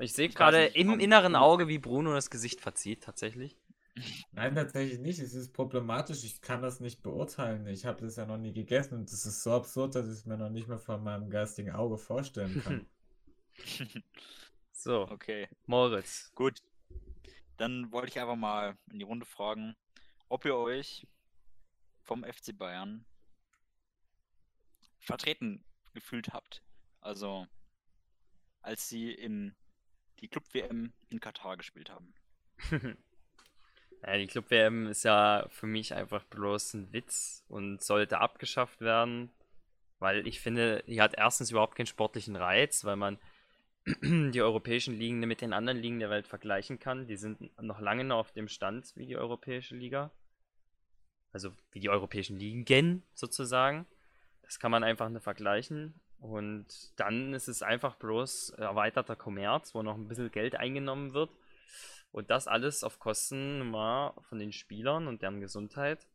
Ich 0.01 0.13
sehe 0.13 0.29
gerade 0.29 0.67
im 0.67 0.99
inneren 0.99 1.37
Auge, 1.37 1.69
wie 1.69 1.79
Bruno 1.79 2.13
das 2.15 2.31
Gesicht 2.31 2.61
verzieht, 2.61 3.03
tatsächlich. 3.03 3.57
Nein, 4.33 4.55
tatsächlich 4.55 4.99
nicht. 4.99 5.19
Es 5.19 5.35
ist 5.35 5.53
problematisch. 5.53 6.25
Ich 6.25 6.41
kann 6.41 6.63
das 6.63 6.81
nicht 6.81 7.03
beurteilen. 7.03 7.67
Ich 7.67 7.85
habe 7.85 8.01
das 8.01 8.17
ja 8.17 8.25
noch 8.25 8.39
nie 8.39 8.53
gegessen 8.53 8.95
und 8.95 9.13
das 9.13 9.27
ist 9.27 9.43
so 9.43 9.53
absurd, 9.53 9.95
dass 9.95 10.07
ich 10.07 10.13
es 10.13 10.27
mir 10.27 10.37
noch 10.39 10.51
nicht 10.51 10.69
mehr 10.69 10.79
vor 10.79 10.99
meinem 10.99 11.29
geistigen 11.29 11.73
Auge 11.73 11.99
vorstellen 11.99 12.63
kann. 12.63 12.87
So, 14.73 15.03
Okay, 15.11 15.47
Moritz. 15.67 16.33
gut. 16.35 16.63
Dann 17.59 17.93
wollte 17.93 18.09
ich 18.09 18.19
einfach 18.19 18.37
mal 18.37 18.79
in 18.91 18.99
die 18.99 19.05
Runde 19.05 19.27
fragen, 19.27 19.77
ob 20.31 20.47
ihr 20.47 20.57
euch 20.57 21.07
vom 22.01 22.25
FC 22.25 22.57
Bayern 22.57 23.05
vertreten 24.99 25.63
gefühlt 25.93 26.33
habt. 26.33 26.63
Also, 27.03 27.47
als 28.63 28.89
sie 28.89 29.13
im 29.13 29.55
die 30.21 30.29
Club-WM 30.29 30.93
in 31.09 31.21
Katar 31.21 31.57
gespielt 31.57 31.91
haben. 31.91 32.15
Die 34.07 34.27
Club-WM 34.27 34.87
ist 34.87 35.03
ja 35.03 35.47
für 35.51 35.67
mich 35.67 35.93
einfach 35.93 36.25
bloß 36.25 36.75
ein 36.75 36.93
Witz 36.93 37.45
und 37.49 37.83
sollte 37.83 38.19
abgeschafft 38.19 38.81
werden, 38.81 39.31
weil 39.99 40.27
ich 40.27 40.41
finde, 40.41 40.83
die 40.87 41.03
hat 41.03 41.15
erstens 41.19 41.51
überhaupt 41.51 41.75
keinen 41.75 41.87
sportlichen 41.87 42.35
Reiz, 42.35 42.85
weil 42.85 42.97
man 42.97 43.19
die 44.03 44.41
europäischen 44.41 44.95
Ligen 44.95 45.21
mit 45.21 45.43
den 45.43 45.53
anderen 45.53 45.79
Ligen 45.79 46.01
der 46.01 46.09
Welt 46.09 46.27
vergleichen 46.27 46.79
kann. 46.79 47.07
Die 47.07 47.17
sind 47.17 47.51
noch 47.61 47.81
lange 47.81 48.05
noch 48.05 48.19
auf 48.19 48.33
dem 48.33 48.49
Stand 48.49 48.91
wie 48.97 49.07
die 49.07 49.17
europäische 49.17 49.77
Liga. 49.77 50.11
Also 51.33 51.53
wie 51.73 51.81
die 51.81 51.91
europäischen 51.91 52.39
Ligen 52.39 53.03
sozusagen. 53.15 53.87
Das 54.43 54.59
kann 54.59 54.71
man 54.71 54.83
einfach 54.83 55.09
nicht 55.11 55.23
vergleichen. 55.23 55.95
Und 56.21 56.67
dann 56.97 57.33
ist 57.33 57.49
es 57.49 57.63
einfach 57.63 57.97
bloß 57.97 58.51
erweiterter 58.51 59.17
Kommerz, 59.17 59.75
wo 59.75 59.83
noch 59.83 59.97
ein 59.97 60.07
bisschen 60.07 60.31
Geld 60.31 60.55
eingenommen 60.55 61.15
wird. 61.15 61.31
Und 62.13 62.31
das 62.31 62.47
alles 62.47 62.85
auf 62.85 62.99
Kosten 62.99 63.73
war 63.73 64.21
von 64.29 64.39
den 64.39 64.53
Spielern 64.53 65.07
und 65.07 65.23
deren 65.23 65.41
Gesundheit, 65.41 66.07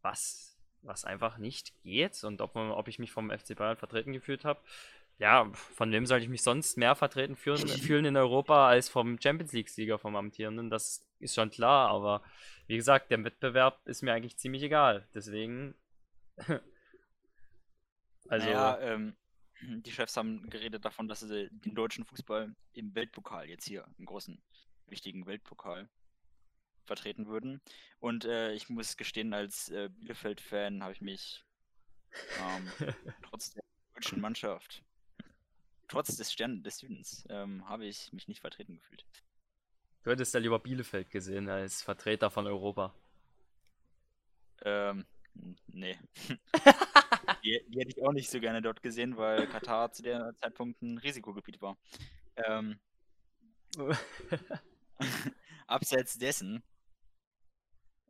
was, 0.00 0.56
was 0.80 1.04
einfach 1.04 1.36
nicht 1.36 1.74
geht. 1.82 2.24
Und 2.24 2.40
ob, 2.40 2.54
man, 2.54 2.70
ob 2.70 2.88
ich 2.88 2.98
mich 2.98 3.12
vom 3.12 3.30
FC 3.30 3.54
Bayern 3.54 3.76
vertreten 3.76 4.12
gefühlt 4.12 4.46
habe, 4.46 4.60
ja, 5.18 5.48
von 5.52 5.92
wem 5.92 6.06
sollte 6.06 6.24
ich 6.24 6.30
mich 6.30 6.42
sonst 6.42 6.78
mehr 6.78 6.94
vertreten 6.94 7.36
fühlen, 7.36 7.68
fühlen 7.68 8.06
in 8.06 8.16
Europa 8.16 8.68
als 8.68 8.88
vom 8.88 9.20
Champions 9.20 9.52
League-Sieger, 9.52 9.98
vom 9.98 10.16
Amtierenden? 10.16 10.70
Das 10.70 11.06
ist 11.18 11.34
schon 11.34 11.50
klar, 11.50 11.90
aber 11.90 12.22
wie 12.66 12.76
gesagt, 12.76 13.10
der 13.10 13.22
Wettbewerb 13.22 13.86
ist 13.86 14.02
mir 14.02 14.14
eigentlich 14.14 14.38
ziemlich 14.38 14.62
egal. 14.62 15.06
Deswegen. 15.14 15.74
also. 18.28 18.46
Naja, 18.46 18.78
ähm, 18.80 19.14
die 19.60 19.92
Chefs 19.92 20.16
haben 20.16 20.48
geredet 20.50 20.84
davon, 20.84 21.08
dass 21.08 21.20
sie 21.20 21.48
den 21.50 21.74
deutschen 21.74 22.04
Fußball 22.04 22.54
im 22.72 22.94
Weltpokal 22.94 23.48
jetzt 23.48 23.66
hier, 23.66 23.86
im 23.98 24.06
großen, 24.06 24.42
wichtigen 24.86 25.26
Weltpokal, 25.26 25.88
vertreten 26.86 27.26
würden. 27.26 27.60
Und 27.98 28.24
äh, 28.24 28.52
ich 28.52 28.68
muss 28.68 28.96
gestehen, 28.96 29.32
als 29.32 29.70
äh, 29.70 29.88
Bielefeld-Fan 29.88 30.82
habe 30.82 30.92
ich 30.92 31.00
mich 31.00 31.42
ähm, 32.38 32.70
trotz 33.22 33.52
der 33.52 33.64
deutschen 33.94 34.20
Mannschaft 34.20 34.84
trotz 35.88 36.16
des 36.16 36.32
Stern 36.32 36.62
des 36.62 36.78
Südens 36.78 37.24
ähm, 37.28 37.68
habe 37.68 37.86
ich 37.86 38.12
mich 38.12 38.28
nicht 38.28 38.40
vertreten 38.40 38.76
gefühlt. 38.76 39.04
Du 40.02 40.10
hättest 40.10 40.34
ja 40.34 40.40
lieber 40.40 40.58
Bielefeld 40.58 41.10
gesehen 41.10 41.48
als 41.48 41.82
Vertreter 41.82 42.30
von 42.30 42.46
Europa. 42.46 42.94
Ähm, 44.62 45.06
nee. 45.66 45.98
die, 47.44 47.60
die, 47.68 47.80
hätte 47.80 47.90
ich 47.90 48.02
auch 48.02 48.12
nicht 48.12 48.30
so 48.30 48.40
gerne 48.40 48.62
dort 48.62 48.82
gesehen, 48.82 49.16
weil 49.16 49.46
Katar 49.46 49.92
zu 49.92 50.02
der 50.02 50.34
Zeitpunkt 50.36 50.80
ein 50.82 50.98
Risikogebiet 50.98 51.60
war. 51.60 51.76
Ähm, 52.36 52.80
abseits 55.66 56.18
dessen 56.18 56.62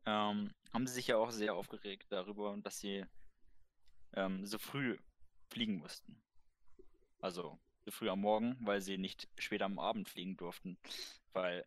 ähm, 0.06 0.52
haben 0.72 0.86
sie 0.86 0.94
sich 0.94 1.08
ja 1.08 1.16
auch 1.16 1.30
sehr 1.30 1.54
aufgeregt 1.54 2.06
darüber, 2.10 2.56
dass 2.62 2.78
sie 2.78 3.04
ähm, 4.14 4.46
so 4.46 4.58
früh 4.58 4.98
fliegen 5.48 5.78
mussten. 5.78 6.20
Also 7.20 7.58
so 7.84 7.90
früh 7.90 8.08
am 8.08 8.20
Morgen, 8.20 8.56
weil 8.60 8.80
sie 8.80 8.98
nicht 8.98 9.28
später 9.38 9.64
am 9.66 9.78
Abend 9.78 10.08
fliegen 10.08 10.36
durften, 10.36 10.78
weil 11.32 11.64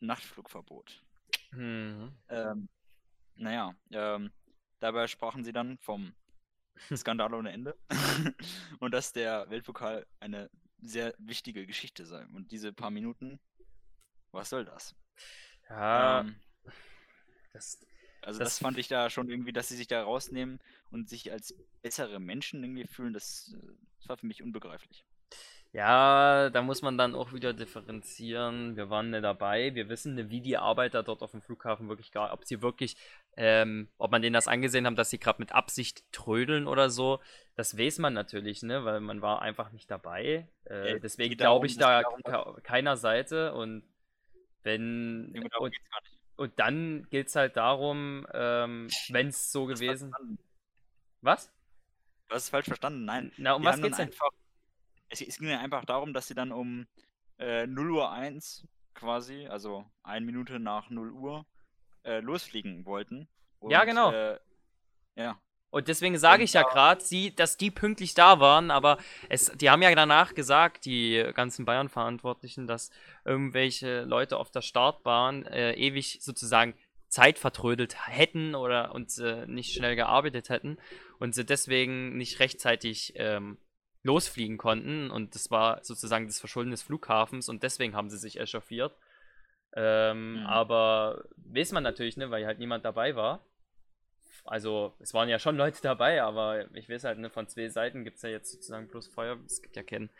Nachtflugverbot. 0.00 1.02
Mhm. 1.52 2.12
Ähm, 2.28 2.68
naja, 3.36 3.74
ähm, 3.90 4.32
dabei 4.80 5.06
sprachen 5.06 5.44
sie 5.44 5.52
dann 5.52 5.78
vom 5.78 6.14
Skandal 6.96 7.34
ohne 7.34 7.52
Ende 7.52 7.76
und 8.80 8.92
dass 8.92 9.12
der 9.12 9.48
Weltpokal 9.50 10.06
eine 10.20 10.50
sehr 10.80 11.14
wichtige 11.18 11.66
Geschichte 11.66 12.06
sei. 12.06 12.24
Und 12.34 12.52
diese 12.52 12.72
paar 12.72 12.90
Minuten, 12.90 13.40
was 14.32 14.50
soll 14.50 14.64
das? 14.64 14.94
Ja, 15.68 16.20
ähm, 16.20 16.36
das, 17.52 17.80
also 18.22 18.38
das, 18.38 18.50
das, 18.50 18.58
fand 18.58 18.78
ich 18.78 18.88
da 18.88 19.10
schon 19.10 19.28
irgendwie, 19.28 19.52
dass 19.52 19.68
sie 19.68 19.76
sich 19.76 19.88
da 19.88 20.02
rausnehmen 20.02 20.60
und 20.90 21.08
sich 21.08 21.32
als 21.32 21.54
bessere 21.82 22.20
Menschen 22.20 22.62
irgendwie 22.62 22.86
fühlen, 22.86 23.12
das, 23.12 23.54
das 23.98 24.08
war 24.08 24.16
für 24.16 24.26
mich 24.26 24.42
unbegreiflich. 24.42 25.04
Ja, 25.72 26.48
da 26.48 26.62
muss 26.62 26.80
man 26.80 26.96
dann 26.96 27.14
auch 27.14 27.34
wieder 27.34 27.52
differenzieren. 27.52 28.76
Wir 28.76 28.88
waren 28.88 29.10
nicht 29.10 29.22
dabei. 29.22 29.74
Wir 29.74 29.90
wissen, 29.90 30.30
wie 30.30 30.40
die 30.40 30.56
Arbeiter 30.56 31.02
dort 31.02 31.22
auf 31.22 31.32
dem 31.32 31.42
Flughafen 31.42 31.88
wirklich 31.88 32.10
gar, 32.10 32.32
ob 32.32 32.44
sie 32.46 32.62
wirklich, 32.62 32.96
ähm, 33.40 33.88
ob 33.98 34.10
man 34.10 34.20
denen 34.20 34.34
das 34.34 34.48
angesehen 34.48 34.84
haben, 34.84 34.96
dass 34.96 35.10
sie 35.10 35.18
gerade 35.18 35.40
mit 35.40 35.52
Absicht 35.52 36.04
trödeln 36.12 36.66
oder 36.66 36.90
so. 36.90 37.20
Das 37.54 37.78
weiß 37.78 37.98
man 38.00 38.12
natürlich, 38.12 38.62
ne, 38.62 38.84
weil 38.84 39.00
man 39.00 39.22
war 39.22 39.40
einfach 39.42 39.70
nicht 39.70 39.90
dabei. 39.90 40.48
Äh, 40.68 40.92
ja, 40.92 40.98
deswegen 40.98 41.36
glaube 41.36 41.66
ich 41.66 41.78
da 41.78 42.02
keiner 42.64 42.96
Seite 42.96 43.54
und 43.54 43.84
wenn 44.64 45.32
und, 45.58 45.72
und, 46.36 46.58
dann 46.58 47.06
geht 47.10 47.28
es 47.28 47.36
halt 47.36 47.56
darum, 47.56 48.26
ähm, 48.34 48.88
wenn 49.10 49.28
es 49.28 49.52
so 49.52 49.66
gewesen. 49.66 50.12
Was? 51.20 51.52
Du 52.26 52.34
hast 52.34 52.44
es 52.44 52.50
falsch 52.50 52.66
verstanden. 52.66 53.04
Nein. 53.04 53.32
Na, 53.36 53.54
um 53.54 53.64
was 53.64 53.80
geht's 53.80 53.96
denn? 53.96 54.06
Einfach 54.06 54.30
es, 55.08 55.20
es 55.20 55.38
ging 55.38 55.48
ja 55.48 55.60
einfach 55.60 55.84
darum, 55.84 56.12
dass 56.12 56.26
sie 56.26 56.34
dann 56.34 56.52
um 56.52 56.86
äh, 57.38 57.66
0 57.66 57.90
Uhr 57.92 58.10
1 58.10 58.66
quasi, 58.94 59.46
also 59.46 59.86
eine 60.02 60.26
Minute 60.26 60.58
nach 60.58 60.90
0 60.90 61.12
Uhr, 61.12 61.46
äh, 62.08 62.20
losfliegen 62.20 62.86
wollten. 62.86 63.28
Und, 63.58 63.70
ja, 63.70 63.84
genau. 63.84 64.12
Äh, 64.12 64.38
ja. 65.16 65.40
Und 65.70 65.88
deswegen 65.88 66.16
sage 66.16 66.44
ich 66.44 66.54
ja 66.54 66.62
gerade, 66.62 67.04
dass 67.36 67.56
die 67.58 67.70
pünktlich 67.70 68.14
da 68.14 68.40
waren, 68.40 68.70
aber 68.70 68.96
es, 69.28 69.52
die 69.56 69.68
haben 69.68 69.82
ja 69.82 69.94
danach 69.94 70.34
gesagt, 70.34 70.86
die 70.86 71.30
ganzen 71.34 71.66
Bayern-Verantwortlichen, 71.66 72.66
dass 72.66 72.90
irgendwelche 73.26 74.02
Leute 74.04 74.38
auf 74.38 74.50
der 74.50 74.62
Startbahn 74.62 75.44
äh, 75.44 75.74
ewig 75.74 76.20
sozusagen 76.22 76.74
Zeit 77.08 77.38
vertrödelt 77.38 78.08
hätten 78.08 78.54
oder 78.54 78.94
und 78.94 79.16
äh, 79.18 79.46
nicht 79.46 79.74
schnell 79.74 79.94
gearbeitet 79.94 80.48
hätten 80.48 80.78
und 81.18 81.34
sie 81.34 81.44
deswegen 81.44 82.16
nicht 82.16 82.40
rechtzeitig 82.40 83.12
ähm, 83.16 83.58
losfliegen 84.02 84.56
konnten. 84.56 85.10
Und 85.10 85.34
das 85.34 85.50
war 85.50 85.84
sozusagen 85.84 86.26
das 86.26 86.40
Verschulden 86.40 86.70
des 86.70 86.82
Flughafens 86.82 87.48
und 87.50 87.62
deswegen 87.62 87.94
haben 87.94 88.08
sie 88.08 88.18
sich 88.18 88.40
echauffiert. 88.40 88.96
Ähm, 89.74 90.40
mhm. 90.40 90.46
Aber 90.46 91.24
weiß 91.36 91.72
man 91.72 91.82
natürlich, 91.82 92.16
ne, 92.16 92.30
weil 92.30 92.46
halt 92.46 92.58
niemand 92.58 92.84
dabei 92.84 93.16
war. 93.16 93.44
Also, 94.44 94.94
es 94.98 95.12
waren 95.12 95.28
ja 95.28 95.38
schon 95.38 95.56
Leute 95.56 95.82
dabei, 95.82 96.22
aber 96.22 96.74
ich 96.74 96.88
weiß 96.88 97.04
halt, 97.04 97.18
ne, 97.18 97.28
von 97.28 97.48
zwei 97.48 97.68
Seiten 97.68 98.04
gibt 98.04 98.16
es 98.16 98.22
ja 98.22 98.30
jetzt 98.30 98.52
sozusagen 98.52 98.88
bloß 98.88 99.08
Feuer. 99.08 99.38
Es 99.44 99.60
gibt 99.60 99.76
ja 99.76 99.82
kein 99.82 100.10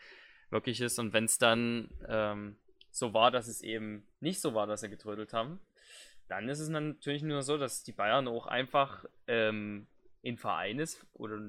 wirkliches. 0.49 0.99
Und 0.99 1.13
wenn 1.13 1.25
es 1.25 1.37
dann 1.37 1.89
ähm, 2.07 2.55
so 2.91 3.13
war, 3.13 3.31
dass 3.31 3.47
es 3.47 3.61
eben 3.61 4.05
nicht 4.19 4.41
so 4.41 4.53
war, 4.53 4.67
dass 4.67 4.81
sie 4.81 4.89
getrödelt 4.89 5.33
haben, 5.33 5.59
dann 6.27 6.47
ist 6.47 6.59
es 6.59 6.69
natürlich 6.69 7.23
nur 7.23 7.41
so, 7.41 7.57
dass 7.57 7.83
die 7.83 7.91
Bayern 7.91 8.27
auch 8.27 8.45
einfach 8.45 9.05
ähm, 9.27 9.87
in 10.21 10.37
Verein 10.37 10.79
ist 10.79 11.05
oder 11.13 11.39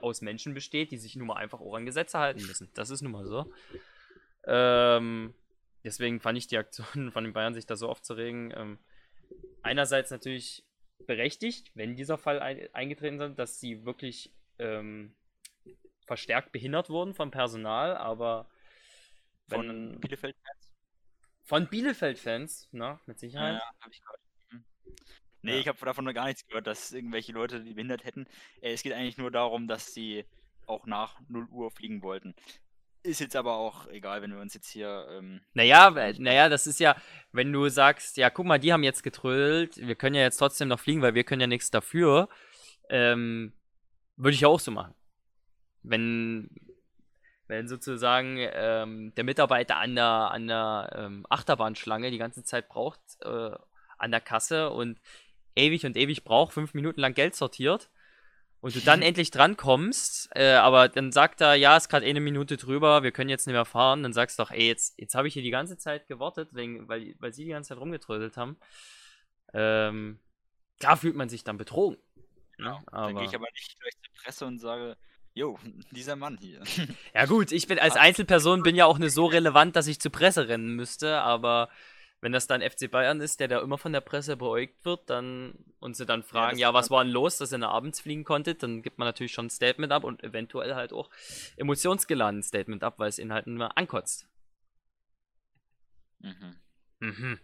aus 0.00 0.22
Menschen 0.22 0.54
besteht, 0.54 0.90
die 0.90 0.96
sich 0.96 1.16
nun 1.16 1.28
mal 1.28 1.36
einfach 1.36 1.60
auch 1.60 1.74
an 1.74 1.86
Gesetze 1.86 2.18
halten 2.18 2.44
müssen. 2.46 2.70
Das 2.74 2.90
ist 2.90 3.02
nun 3.02 3.12
mal 3.12 3.26
so. 3.26 3.52
Ähm, 4.46 5.34
deswegen 5.86 6.20
fand 6.20 6.36
ich 6.36 6.48
die 6.48 6.58
Aktion 6.58 6.84
von 7.12 7.24
den 7.24 7.32
Bayern, 7.32 7.54
sich 7.54 7.66
da 7.66 7.76
so 7.76 7.88
aufzuregen, 7.88 8.52
ähm, 8.54 8.78
einerseits 9.62 10.10
natürlich 10.10 10.64
berechtigt, 11.06 11.70
wenn 11.74 11.96
dieser 11.96 12.18
Fall 12.18 12.40
ein, 12.40 12.68
eingetreten 12.74 13.20
ist, 13.20 13.38
dass 13.38 13.60
sie 13.60 13.84
wirklich 13.84 14.34
ähm, 14.58 15.14
verstärkt 16.06 16.52
behindert 16.52 16.90
wurden 16.90 17.14
vom 17.14 17.30
Personal, 17.30 17.96
aber 17.96 18.48
wenn, 19.46 19.66
von 19.66 20.00
Bielefeld-Fans? 20.00 20.72
Von 21.44 21.68
Bielefeld-Fans, 21.68 22.68
na, 22.72 23.00
mit 23.06 23.18
Sicherheit. 23.18 23.54
Ja, 23.54 23.58
ja 23.58 23.72
hab 23.80 23.92
ich 23.92 24.00
gehört. 24.00 24.20
Nee, 25.42 25.52
ja. 25.52 25.58
ich 25.58 25.68
habe 25.68 25.78
davon 25.84 26.04
noch 26.04 26.14
gar 26.14 26.26
nichts 26.26 26.44
gehört, 26.46 26.66
dass 26.66 26.92
irgendwelche 26.92 27.32
Leute 27.32 27.62
die 27.62 27.74
behindert 27.74 28.04
hätten. 28.04 28.26
Äh, 28.60 28.72
es 28.72 28.82
geht 28.82 28.92
eigentlich 28.92 29.18
nur 29.18 29.30
darum, 29.30 29.68
dass 29.68 29.94
sie 29.94 30.24
auch 30.66 30.86
nach 30.86 31.20
0 31.28 31.46
Uhr 31.50 31.70
fliegen 31.70 32.02
wollten. 32.02 32.34
Ist 33.06 33.20
jetzt 33.20 33.36
aber 33.36 33.54
auch 33.54 33.86
egal, 33.86 34.20
wenn 34.20 34.32
wir 34.32 34.40
uns 34.40 34.52
jetzt 34.54 34.68
hier. 34.68 35.06
Ähm, 35.12 35.40
naja, 35.54 35.90
naja, 36.18 36.48
das 36.48 36.66
ist 36.66 36.80
ja, 36.80 36.96
wenn 37.30 37.52
du 37.52 37.68
sagst, 37.68 38.16
ja, 38.16 38.30
guck 38.30 38.46
mal, 38.46 38.58
die 38.58 38.72
haben 38.72 38.82
jetzt 38.82 39.04
getrödelt, 39.04 39.76
wir 39.76 39.94
können 39.94 40.16
ja 40.16 40.22
jetzt 40.22 40.38
trotzdem 40.38 40.66
noch 40.66 40.80
fliegen, 40.80 41.02
weil 41.02 41.14
wir 41.14 41.22
können 41.22 41.40
ja 41.40 41.46
nichts 41.46 41.70
dafür. 41.70 42.28
Ähm, 42.90 43.52
würde 44.16 44.34
ich 44.34 44.44
auch 44.44 44.58
so 44.58 44.72
machen. 44.72 44.94
Wenn, 45.84 46.50
wenn 47.46 47.68
sozusagen 47.68 48.38
ähm, 48.40 49.14
der 49.14 49.22
Mitarbeiter 49.22 49.76
an 49.76 49.94
der, 49.94 50.04
an 50.04 50.48
der 50.48 50.90
ähm, 50.96 51.26
Achterbahnschlange 51.30 52.10
die 52.10 52.18
ganze 52.18 52.42
Zeit 52.42 52.68
braucht, 52.68 53.00
äh, 53.22 53.50
an 53.98 54.10
der 54.10 54.20
Kasse 54.20 54.70
und 54.70 55.00
ewig 55.54 55.86
und 55.86 55.96
ewig 55.96 56.24
braucht, 56.24 56.54
fünf 56.54 56.74
Minuten 56.74 57.00
lang 57.00 57.14
Geld 57.14 57.36
sortiert 57.36 57.88
und 58.66 58.74
du 58.74 58.80
dann 58.80 59.00
endlich 59.00 59.30
drankommst, 59.30 60.28
äh, 60.34 60.54
aber 60.54 60.88
dann 60.88 61.12
sagt 61.12 61.40
er, 61.40 61.54
ja, 61.54 61.76
ist 61.76 61.88
gerade 61.88 62.04
eine 62.04 62.18
Minute 62.18 62.56
drüber, 62.56 63.04
wir 63.04 63.12
können 63.12 63.30
jetzt 63.30 63.46
nicht 63.46 63.54
mehr 63.54 63.64
fahren, 63.64 64.02
dann 64.02 64.12
sagst 64.12 64.36
du 64.36 64.42
doch, 64.42 64.50
ey, 64.50 64.66
jetzt, 64.66 64.98
jetzt 64.98 65.14
habe 65.14 65.28
ich 65.28 65.34
hier 65.34 65.44
die 65.44 65.52
ganze 65.52 65.78
Zeit 65.78 66.08
gewartet, 66.08 66.48
wegen, 66.50 66.88
weil, 66.88 67.14
weil 67.20 67.32
sie 67.32 67.44
die 67.44 67.50
ganze 67.50 67.68
Zeit 67.68 67.78
rumgetrödelt 67.78 68.36
haben. 68.36 68.56
Ähm, 69.54 70.18
klar 70.80 70.96
fühlt 70.96 71.14
man 71.14 71.28
sich 71.28 71.44
dann 71.44 71.58
betrogen. 71.58 71.96
Genau. 72.56 72.80
Aber... 72.86 73.06
Dann 73.06 73.16
gehe 73.18 73.26
ich 73.26 73.36
aber 73.36 73.46
nicht 73.54 73.80
durch 73.80 73.94
die 74.04 74.20
Presse 74.24 74.46
und 74.46 74.58
sage, 74.58 74.96
Jo, 75.32 75.60
dieser 75.92 76.16
Mann 76.16 76.36
hier. 76.40 76.60
Ja 77.14 77.26
gut, 77.26 77.52
ich 77.52 77.68
bin 77.68 77.78
als 77.78 77.94
Einzelperson 77.94 78.64
bin 78.64 78.74
ja 78.74 78.86
auch 78.86 78.98
nicht 78.98 79.12
so 79.12 79.26
relevant, 79.26 79.76
dass 79.76 79.86
ich 79.86 80.00
zur 80.00 80.10
Presse 80.10 80.48
rennen 80.48 80.74
müsste, 80.74 81.20
aber 81.20 81.68
wenn 82.20 82.32
das 82.32 82.46
dann 82.46 82.62
FC 82.62 82.90
Bayern 82.90 83.20
ist, 83.20 83.40
der 83.40 83.48
da 83.48 83.60
immer 83.60 83.78
von 83.78 83.92
der 83.92 84.00
Presse 84.00 84.36
beäugt 84.36 84.84
wird, 84.84 85.10
dann 85.10 85.54
und 85.80 85.96
sie 85.96 86.06
dann 86.06 86.22
fragen, 86.22 86.58
ja, 86.58 86.68
ja 86.68 86.74
was 86.74 86.90
war 86.90 87.04
denn 87.04 87.12
los, 87.12 87.38
dass 87.38 87.52
ihr 87.52 87.58
da 87.58 87.68
abends 87.68 88.00
fliegen 88.00 88.24
konntet, 88.24 88.62
dann 88.62 88.82
gibt 88.82 88.98
man 88.98 89.06
natürlich 89.06 89.32
schon 89.32 89.46
ein 89.46 89.50
Statement 89.50 89.92
ab 89.92 90.04
und 90.04 90.24
eventuell 90.24 90.74
halt 90.74 90.92
auch 90.92 91.10
emotionsgeladen 91.56 92.40
ein 92.40 92.42
Statement 92.42 92.82
ab, 92.82 92.98
weil 92.98 93.08
es 93.08 93.18
ihn 93.18 93.32
halt 93.32 93.46
nur 93.46 93.76
ankotzt. 93.76 94.28
Mhm. 96.20 96.56
Mhm. 97.00 97.40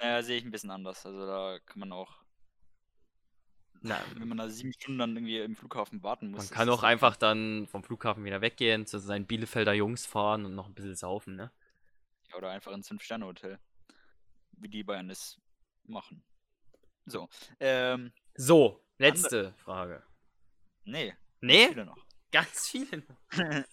Naja, 0.00 0.22
sehe 0.22 0.38
ich 0.38 0.44
ein 0.44 0.50
bisschen 0.50 0.70
anders. 0.70 1.04
Also 1.04 1.26
da 1.26 1.58
kann 1.66 1.80
man 1.80 1.92
auch 1.92 2.24
Na, 3.80 4.00
wenn 4.16 4.28
man 4.28 4.38
da 4.38 4.48
sieben 4.48 4.72
Stunden 4.72 4.98
dann 4.98 5.16
irgendwie 5.16 5.38
im 5.38 5.54
Flughafen 5.54 6.02
warten 6.02 6.30
muss. 6.30 6.50
man 6.50 6.56
kann 6.56 6.68
auch 6.68 6.82
einfach 6.82 7.16
dann 7.16 7.66
vom 7.68 7.84
Flughafen 7.84 8.24
wieder 8.24 8.40
weggehen, 8.40 8.86
zu 8.86 8.98
seinen 8.98 9.26
Bielefelder 9.26 9.72
Jungs 9.72 10.06
fahren 10.06 10.44
und 10.44 10.54
noch 10.54 10.66
ein 10.66 10.74
bisschen 10.74 10.96
saufen, 10.96 11.36
ne? 11.36 11.50
Ja, 12.30 12.36
Oder 12.36 12.50
einfach 12.50 12.72
ins 12.72 12.88
Fünf-Sterne-Hotel. 12.88 13.58
Wie 14.60 14.68
die 14.68 14.82
Bayern 14.84 15.10
es 15.10 15.38
machen. 15.84 16.22
So. 17.06 17.28
Ähm, 17.60 18.12
So, 18.34 18.82
letzte 18.98 19.52
Frage. 19.54 20.02
nee. 20.84 21.14
Nee? 21.40 21.68
Viele 21.68 21.84
noch. 21.86 22.04
Ganz 22.32 22.68
viele. 22.68 22.98
noch. 22.98 23.16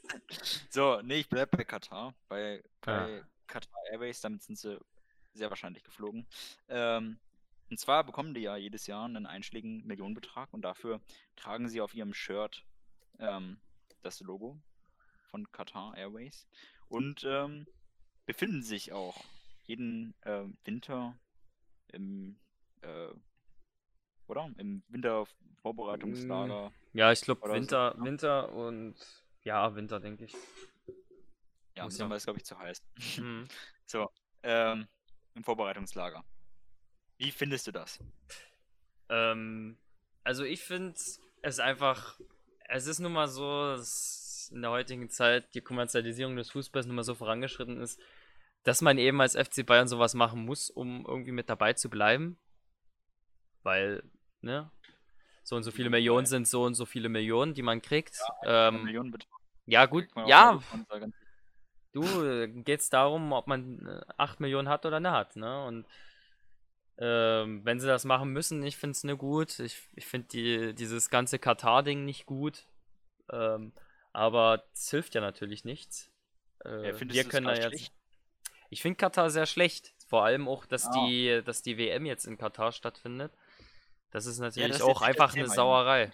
so, 0.70 1.02
nee, 1.02 1.16
ich 1.22 1.30
bleib 1.30 1.52
bei 1.52 1.64
Katar. 1.64 2.14
Bei, 2.30 2.64
Ah. 2.82 3.06
bei 3.08 3.24
Qatar 3.48 3.74
Airways, 3.92 4.22
damit 4.22 4.44
sind 4.44 4.58
sie 4.60 4.80
sehr 5.34 5.50
wahrscheinlich 5.50 5.84
geflogen. 5.84 6.28
Ähm, 6.70 7.20
und 7.70 7.80
zwar 7.80 8.04
bekommen 8.04 8.34
die 8.36 8.42
ja 8.42 8.56
jedes 8.56 8.86
Jahr 8.88 9.06
einen 9.06 9.26
einschlägigen 9.26 9.86
Millionenbetrag 9.88 10.54
und 10.54 10.62
dafür 10.62 11.02
tragen 11.36 11.68
sie 11.68 11.82
auf 11.82 11.96
ihrem 11.96 12.14
Shirt 12.14 12.64
ähm, 13.20 13.60
das 14.04 14.20
Logo 14.22 14.62
von 15.32 15.52
Qatar 15.52 15.98
Airways 15.98 16.48
und 16.88 17.24
ähm, 17.28 17.66
befinden 18.28 18.62
sich 18.62 18.94
auch 18.94 19.16
jeden 19.68 20.14
ähm, 20.24 20.58
Winter 20.64 21.18
im 21.92 22.38
äh, 22.82 23.08
oder? 24.28 24.50
Im 24.58 24.84
Wintervorbereitungslager. 24.90 26.72
Ja, 26.94 27.12
ich 27.12 27.22
glaube 27.22 27.42
Oder 27.42 27.54
so, 27.54 27.60
Winter, 27.60 27.96
ne? 27.98 28.06
Winter 28.06 28.52
und 28.54 28.96
ja, 29.44 29.76
Winter, 29.76 30.00
denke 30.00 30.26
ich. 30.26 30.34
Ja, 31.76 31.84
im 31.84 31.86
muss 31.86 31.98
ja- 31.98 32.06
Sommer 32.06 32.16
ist, 32.16 32.24
glaube 32.26 32.40
ich, 32.40 32.46
zu 32.46 32.58
heiß. 32.58 32.82
Mhm. 33.18 33.48
So, 33.88 34.10
ähm, 34.42 34.88
im 35.36 35.44
Vorbereitungslager. 35.44 36.26
Wie 37.18 37.30
findest 37.30 37.68
du 37.68 37.72
das? 37.72 38.00
Ähm, 39.10 39.78
also 40.24 40.44
ich 40.44 40.64
finde 40.64 40.96
es 41.44 41.60
einfach, 41.60 42.20
es 42.68 42.88
ist 42.88 42.98
nun 42.98 43.14
mal 43.14 43.28
so, 43.28 43.76
dass 43.76 44.50
in 44.52 44.64
der 44.64 44.72
heutigen 44.72 45.08
Zeit 45.12 45.54
die 45.54 45.62
Kommerzialisierung 45.62 46.36
des 46.36 46.50
Fußballs 46.50 46.88
nun 46.88 46.96
mal 46.96 47.04
so 47.04 47.14
vorangeschritten 47.14 47.80
ist, 47.80 48.00
dass 48.66 48.82
man 48.82 48.98
eben 48.98 49.22
als 49.22 49.36
FC 49.36 49.66
Bayern 49.66 49.88
sowas 49.88 50.14
machen 50.16 50.44
muss, 50.44 50.70
um 50.70 51.06
irgendwie 51.08 51.32
mit 51.32 51.50
dabei 51.50 51.74
zu 51.74 51.90
bleiben. 51.90 52.38
Weil, 53.64 54.04
ne? 54.42 54.70
So 55.44 55.56
und 55.56 55.64
so 55.64 55.72
viele 55.72 55.90
Millionen 55.92 56.26
sind 56.26 56.48
so 56.48 56.64
und 56.64 56.74
so 56.74 56.86
viele 56.86 57.08
Millionen, 57.08 57.54
die 57.54 57.62
man 57.62 57.82
kriegt. 57.82 58.18
Ja, 58.44 58.68
ähm, 58.70 58.84
Millionenbetrag. 58.84 59.40
ja, 59.68 59.86
gut, 59.86 60.06
ja, 60.26 60.60
Du, 61.94 62.02
äh, 62.04 62.48
geht's 62.50 62.90
darum, 62.90 63.32
ob 63.32 63.48
man 63.48 63.88
äh, 63.88 64.02
8 64.18 64.42
Millionen 64.42 64.68
hat 64.68 64.86
oder 64.86 65.00
nicht 65.00 65.12
hat, 65.12 65.36
ne? 65.38 65.64
Und 65.66 65.86
ähm, 66.98 67.64
wenn 67.64 67.80
sie 67.80 67.88
das 67.88 68.04
machen 68.04 68.32
müssen, 68.34 68.64
ich 68.64 68.76
finde 68.78 68.92
es 68.92 69.04
nicht 69.04 69.18
gut. 69.18 69.60
Ich, 69.60 69.82
ich 69.94 70.06
finde 70.06 70.28
die, 70.28 70.74
dieses 70.76 71.10
ganze 71.10 71.40
Katar-Ding 71.40 72.04
nicht 72.04 72.26
gut. 72.26 72.66
Ähm, 73.32 73.72
aber 74.12 74.64
es 74.74 74.90
hilft 74.90 75.16
ja 75.16 75.22
natürlich 75.22 75.64
nichts. 75.66 76.10
Äh, 76.66 76.90
Ja, 76.90 77.00
wir 77.00 77.24
können 77.26 77.48
da 77.48 77.54
jetzt. 77.54 77.68
schlecht? 77.68 77.94
Ich 78.70 78.82
finde 78.82 78.98
Katar 78.98 79.30
sehr 79.30 79.46
schlecht. 79.46 79.94
Vor 80.08 80.24
allem 80.26 80.48
auch, 80.48 80.66
dass 80.66 80.86
Ah. 80.86 81.06
die, 81.08 81.42
dass 81.46 81.62
die 81.62 81.78
WM 81.78 82.06
jetzt 82.06 82.26
in 82.26 82.38
Katar 82.38 82.72
stattfindet. 82.72 83.32
Das 84.12 84.26
ist 84.26 84.40
natürlich 84.40 84.72
das 84.74 84.82
auch 84.82 85.02
ist 85.02 85.08
einfach 85.08 85.34
eine 85.34 85.44
Thema, 85.44 85.56
Sauerei. 85.56 86.12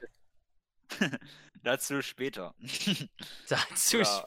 Dazu 1.64 2.02
später. 2.02 2.56
Dazu. 3.50 4.00
Ja. 4.00 4.26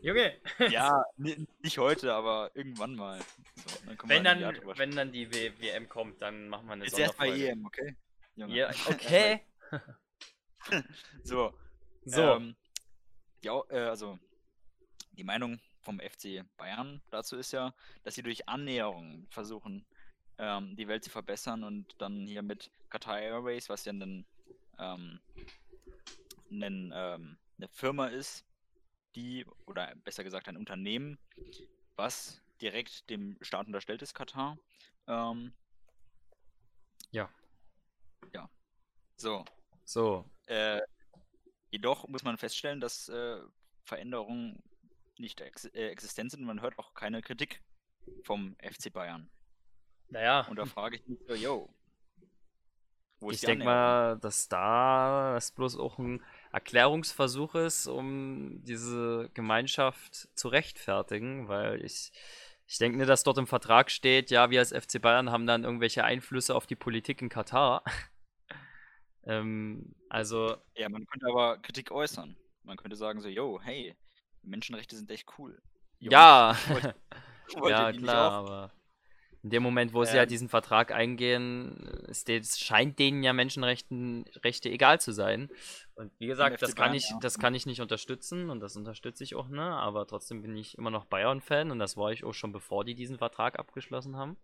Junge, 0.00 0.40
ja, 0.70 1.04
ni- 1.16 1.46
nicht 1.62 1.76
heute, 1.78 2.14
aber 2.14 2.50
irgendwann 2.54 2.94
mal. 2.94 3.20
So, 3.56 3.78
dann 3.86 3.98
wenn 4.08 4.24
dann, 4.24 4.40
wenn 4.76 4.90
dann 4.92 5.12
die 5.12 5.30
w 5.32 5.52
WM 5.58 5.88
kommt, 5.88 6.22
dann 6.22 6.48
machen 6.48 6.66
wir 6.66 6.72
eine 6.72 6.84
Jetzt 6.84 6.98
erst 6.98 7.18
bei. 7.18 7.28
EM, 7.28 7.66
okay? 7.66 7.94
Junge. 8.36 8.56
Ja, 8.56 8.70
okay. 8.88 9.40
So, 11.22 11.52
So, 12.04 12.22
Ähm, 12.36 12.56
ja, 13.42 13.60
äh, 13.68 13.80
also 13.80 14.18
die 15.12 15.24
Meinung 15.24 15.60
vom 15.80 16.00
FC 16.00 16.44
Bayern 16.56 17.02
dazu 17.10 17.36
ist 17.36 17.52
ja, 17.52 17.74
dass 18.02 18.14
sie 18.14 18.22
durch 18.22 18.48
Annäherung 18.48 19.26
versuchen, 19.30 19.84
ähm, 20.38 20.76
die 20.76 20.88
Welt 20.88 21.04
zu 21.04 21.10
verbessern 21.10 21.64
und 21.64 21.94
dann 21.98 22.26
hier 22.26 22.42
mit 22.42 22.70
Qatar 22.88 23.20
Airways, 23.20 23.68
was 23.68 23.84
ja 23.84 23.92
ein, 23.92 24.24
ähm, 24.78 25.20
ein, 26.50 26.92
ähm, 26.94 27.38
eine 27.58 27.68
Firma 27.68 28.06
ist, 28.08 28.44
die, 29.14 29.44
oder 29.66 29.94
besser 29.96 30.24
gesagt 30.24 30.48
ein 30.48 30.56
Unternehmen, 30.56 31.18
was 31.96 32.40
direkt 32.60 33.08
dem 33.10 33.36
Staat 33.42 33.66
unterstellt 33.66 34.02
ist, 34.02 34.14
Katar. 34.14 34.58
Ähm, 35.06 35.52
Ja. 37.10 37.28
Ja. 38.32 38.48
So, 39.16 39.44
so. 39.84 40.24
äh, 40.46 40.80
jedoch 41.70 42.06
muss 42.08 42.22
man 42.22 42.38
feststellen, 42.38 42.80
dass 42.80 43.08
äh, 43.08 43.40
Veränderungen 43.84 44.62
nicht 45.20 45.40
ex 45.40 45.66
äh, 45.66 45.88
existent 45.88 46.30
sind 46.30 46.40
und 46.40 46.46
man 46.46 46.60
hört 46.60 46.78
auch 46.78 46.94
keine 46.94 47.22
Kritik 47.22 47.62
vom 48.24 48.56
FC 48.60 48.92
Bayern. 48.92 49.30
Naja, 50.08 50.46
Und 50.48 50.56
da 50.56 50.66
frage 50.66 50.96
ich 50.96 51.06
mich 51.06 51.20
so, 51.26 51.34
yo, 51.34 51.72
wo 53.20 53.30
ich 53.30 53.42
denke 53.42 53.64
mal, 53.64 54.18
dass 54.18 54.48
da 54.48 55.34
das 55.34 55.52
bloß 55.52 55.78
auch 55.78 55.98
ein 55.98 56.22
Erklärungsversuch 56.52 57.54
ist, 57.54 57.86
um 57.86 58.64
diese 58.64 59.30
Gemeinschaft 59.34 60.28
zu 60.34 60.48
rechtfertigen, 60.48 61.46
weil 61.46 61.84
ich, 61.84 62.12
ich 62.66 62.78
denke 62.78 62.96
nicht, 62.96 63.10
dass 63.10 63.22
dort 63.22 63.36
im 63.36 63.46
Vertrag 63.46 63.90
steht, 63.90 64.30
ja, 64.30 64.50
wir 64.50 64.60
als 64.60 64.72
FC 64.72 65.02
Bayern 65.02 65.30
haben 65.30 65.46
dann 65.46 65.64
irgendwelche 65.64 66.02
Einflüsse 66.02 66.54
auf 66.54 66.66
die 66.66 66.76
Politik 66.76 67.20
in 67.20 67.28
Katar. 67.28 67.84
ähm, 69.24 69.94
also, 70.08 70.56
Ja, 70.76 70.88
man 70.88 71.04
könnte 71.06 71.26
aber 71.28 71.58
Kritik 71.58 71.90
äußern. 71.90 72.36
Man 72.62 72.78
könnte 72.78 72.96
sagen 72.96 73.20
so, 73.20 73.28
yo, 73.28 73.60
hey, 73.60 73.96
Menschenrechte 74.42 74.96
sind 74.96 75.10
echt 75.10 75.26
cool. 75.38 75.60
Jungs, 75.98 76.12
ja, 76.12 76.56
ja, 77.66 77.92
klar, 77.92 78.32
aber 78.32 78.70
in 79.42 79.50
dem 79.50 79.62
Moment, 79.62 79.94
wo 79.94 80.04
sie 80.04 80.10
Ähm. 80.12 80.16
ja 80.16 80.26
diesen 80.26 80.48
Vertrag 80.48 80.92
eingehen, 80.92 81.76
ist 82.08 82.28
de- 82.28 82.42
scheint 82.44 82.98
denen 82.98 83.22
ja 83.22 83.32
Menschenrechten 83.32 84.24
Rechte 84.44 84.68
egal 84.68 85.00
zu 85.00 85.12
sein. 85.12 85.50
Und 85.94 86.12
wie 86.18 86.26
gesagt, 86.26 86.60
das 86.62 86.74
kann 86.74 86.94
ich, 86.94 87.10
das 87.20 87.38
kann 87.38 87.54
ich 87.54 87.64
nicht 87.66 87.80
unterstützen 87.80 88.50
und 88.50 88.60
das 88.60 88.76
unterstütze 88.76 89.24
ich 89.24 89.34
auch, 89.34 89.48
ne? 89.48 89.62
Aber 89.62 90.06
trotzdem 90.06 90.42
bin 90.42 90.56
ich 90.56 90.76
immer 90.76 90.90
noch 90.90 91.06
Bayern-Fan 91.06 91.70
und 91.70 91.78
das 91.78 91.96
war 91.96 92.12
ich 92.12 92.24
auch 92.24 92.34
schon 92.34 92.52
bevor 92.52 92.84
die 92.84 92.94
diesen 92.94 93.18
Vertrag 93.18 93.58
abgeschlossen 93.58 94.16
haben. 94.16 94.36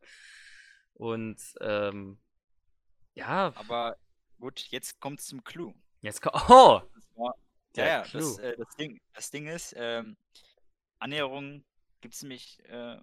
Und 0.94 1.38
ähm, 1.60 2.18
ja, 3.14 3.52
Aber 3.54 3.96
gut, 4.40 4.60
jetzt 4.70 4.98
kommt 5.00 5.20
es 5.20 5.26
zum 5.26 5.44
Clou. 5.44 5.74
jetzt 6.00 6.22
ko- 6.22 6.30
Oh! 6.48 6.80
Ja, 7.76 7.86
ja, 7.86 8.04
das, 8.12 8.38
äh, 8.38 8.56
das, 8.56 8.76
Ding, 8.76 9.00
das 9.12 9.30
Ding 9.30 9.46
ist, 9.46 9.74
ähm, 9.76 10.16
Annäherung 10.98 11.64
gibt 12.00 12.14
es 12.14 12.22
nämlich 12.22 12.62
äh, 12.68 12.98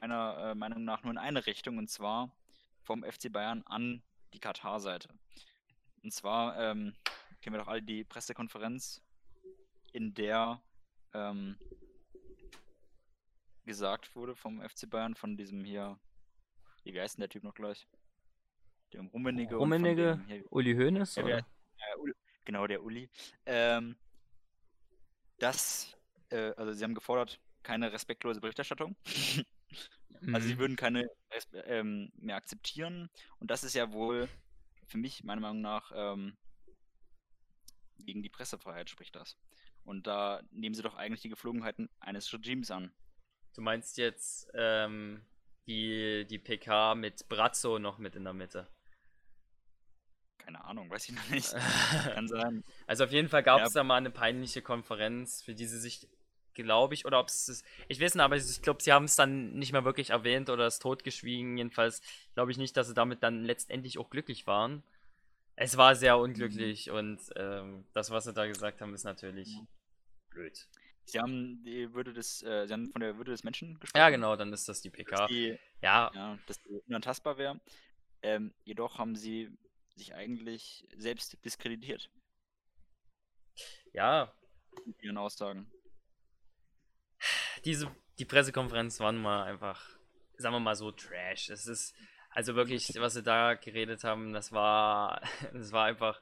meiner 0.00 0.50
äh, 0.50 0.54
Meinung 0.54 0.84
nach 0.84 1.02
nur 1.02 1.12
in 1.12 1.18
eine 1.18 1.46
Richtung 1.46 1.78
und 1.78 1.90
zwar 1.90 2.30
vom 2.82 3.02
FC 3.02 3.32
Bayern 3.32 3.62
an 3.66 4.02
die 4.32 4.38
Katar-Seite. 4.38 5.08
Und 6.02 6.12
zwar 6.12 6.58
ähm, 6.58 6.94
kennen 7.40 7.54
wir 7.54 7.60
doch 7.60 7.68
alle 7.68 7.82
die 7.82 8.04
Pressekonferenz, 8.04 9.02
in 9.92 10.14
der 10.14 10.62
ähm, 11.14 11.58
gesagt 13.64 14.14
wurde 14.14 14.34
vom 14.34 14.62
FC 14.62 14.88
Bayern 14.88 15.14
von 15.14 15.36
diesem 15.36 15.64
hier, 15.64 15.98
wie 16.84 16.98
heißt 16.98 17.16
denn 17.16 17.22
der 17.22 17.28
Typ 17.28 17.42
noch 17.42 17.54
gleich? 17.54 17.86
Dem 18.92 19.08
Rummenigge. 19.08 19.56
Rummenigge, 19.56 20.44
Uli 20.50 20.74
Hoeneß? 20.74 21.16
Ja, 21.16 21.24
oder? 21.24 21.38
äh, 21.38 21.96
Uli, 21.98 22.14
genau, 22.48 22.66
der 22.66 22.82
Uli. 22.82 23.10
Ähm, 23.46 23.94
das, 25.38 25.96
äh, 26.30 26.52
also 26.56 26.72
sie 26.72 26.84
haben 26.84 26.94
gefordert, 26.94 27.40
keine 27.62 27.92
respektlose 27.92 28.40
Berichterstattung. 28.40 28.96
Also 30.32 30.48
sie 30.48 30.54
Mhm. 30.54 30.58
würden 30.58 30.76
keine 30.76 31.08
ähm, 31.66 32.10
mehr 32.16 32.36
akzeptieren. 32.36 33.08
Und 33.38 33.50
das 33.50 33.62
ist 33.64 33.74
ja 33.74 33.92
wohl 33.92 34.28
für 34.86 34.98
mich, 34.98 35.22
meiner 35.22 35.40
Meinung 35.40 35.60
nach, 35.60 35.92
ähm, 35.94 36.36
gegen 37.98 38.22
die 38.22 38.28
Pressefreiheit 38.28 38.88
spricht 38.90 39.14
das. 39.16 39.36
Und 39.84 40.06
da 40.06 40.42
nehmen 40.50 40.74
sie 40.74 40.82
doch 40.82 40.94
eigentlich 40.94 41.20
die 41.22 41.28
Geflogenheiten 41.28 41.88
eines 42.00 42.32
Regimes 42.32 42.70
an. 42.70 42.92
Du 43.54 43.60
meinst 43.62 43.98
jetzt 43.98 44.48
ähm, 44.54 45.26
die, 45.66 46.26
die 46.28 46.38
PK 46.38 46.94
mit 46.94 47.28
Brazzo 47.28 47.78
noch 47.78 47.98
mit 47.98 48.16
in 48.16 48.24
der 48.24 48.34
Mitte? 48.34 48.68
Keine 50.48 50.64
Ahnung, 50.64 50.88
weiß 50.88 51.10
ich 51.10 51.14
noch 51.14 51.28
nicht. 51.28 51.52
Kann 52.14 52.26
sein. 52.26 52.64
Also 52.86 53.04
auf 53.04 53.12
jeden 53.12 53.28
Fall 53.28 53.42
gab 53.42 53.58
Ja. 53.60 53.66
es 53.66 53.74
da 53.74 53.84
mal 53.84 53.96
eine 53.96 54.10
peinliche 54.10 54.62
Konferenz, 54.62 55.42
für 55.42 55.54
die 55.54 55.66
sie 55.66 55.78
sich, 55.78 56.08
glaube 56.54 56.94
ich, 56.94 57.04
oder 57.04 57.20
ob 57.20 57.28
es, 57.28 57.62
ich 57.86 58.00
weiß 58.00 58.14
nicht, 58.14 58.24
aber 58.24 58.34
ich 58.36 58.62
glaube, 58.62 58.82
sie 58.82 58.94
haben 58.94 59.04
es 59.04 59.14
dann 59.14 59.52
nicht 59.58 59.72
mehr 59.72 59.84
wirklich 59.84 60.08
erwähnt 60.08 60.48
oder 60.48 60.64
es 60.66 60.78
totgeschwiegen. 60.78 61.58
Jedenfalls 61.58 62.00
glaube 62.32 62.50
ich 62.50 62.56
nicht, 62.56 62.78
dass 62.78 62.86
sie 62.88 62.94
damit 62.94 63.22
dann 63.22 63.44
letztendlich 63.44 63.98
auch 63.98 64.08
glücklich 64.08 64.46
waren. 64.46 64.82
Es 65.54 65.76
war 65.76 65.94
sehr 65.94 66.16
unglücklich 66.16 66.90
und 66.90 67.20
ähm, 67.36 67.84
das, 67.92 68.10
was 68.10 68.24
sie 68.24 68.32
da 68.32 68.46
gesagt 68.46 68.80
haben, 68.80 68.94
ist 68.94 69.04
natürlich 69.04 69.54
blöd. 70.30 70.66
Sie 71.04 71.20
haben 71.20 71.62
die 71.62 71.92
Würde 71.92 72.14
des, 72.14 72.42
äh, 72.42 72.66
sie 72.66 72.72
haben 72.72 72.90
von 72.90 73.02
der 73.02 73.18
Würde 73.18 73.32
des 73.32 73.44
Menschen 73.44 73.78
gesprochen. 73.80 74.00
Ja, 74.00 74.08
genau, 74.08 74.34
dann 74.34 74.50
ist 74.54 74.66
das 74.66 74.80
die 74.80 74.88
PK. 74.88 75.26
Die, 75.26 75.58
Ja, 75.82 76.10
ja, 76.14 76.38
dass 76.46 76.58
die 76.62 76.70
unantastbar 76.86 77.36
wäre. 77.36 77.60
Ähm, 78.22 78.54
jedoch 78.64 78.96
haben 78.98 79.14
sie 79.14 79.50
sich 79.98 80.14
eigentlich 80.14 80.86
selbst 80.96 81.36
diskreditiert 81.44 82.10
Ja, 83.92 84.32
mit 84.86 85.02
ihren 85.02 85.18
Aussagen. 85.18 85.70
diese, 87.64 87.90
die 88.18 88.24
Pressekonferenz 88.24 89.00
war 89.00 89.12
nun 89.12 89.22
mal 89.22 89.44
einfach, 89.44 89.98
sagen 90.36 90.54
wir 90.54 90.60
mal 90.60 90.76
so, 90.76 90.90
Trash. 90.92 91.50
Es 91.50 91.66
ist, 91.66 91.94
also 92.30 92.54
wirklich, 92.54 92.94
was 92.98 93.14
sie 93.14 93.22
da 93.22 93.54
geredet 93.54 94.04
haben, 94.04 94.32
das 94.32 94.52
war, 94.52 95.20
das 95.52 95.72
war 95.72 95.86
einfach, 95.86 96.20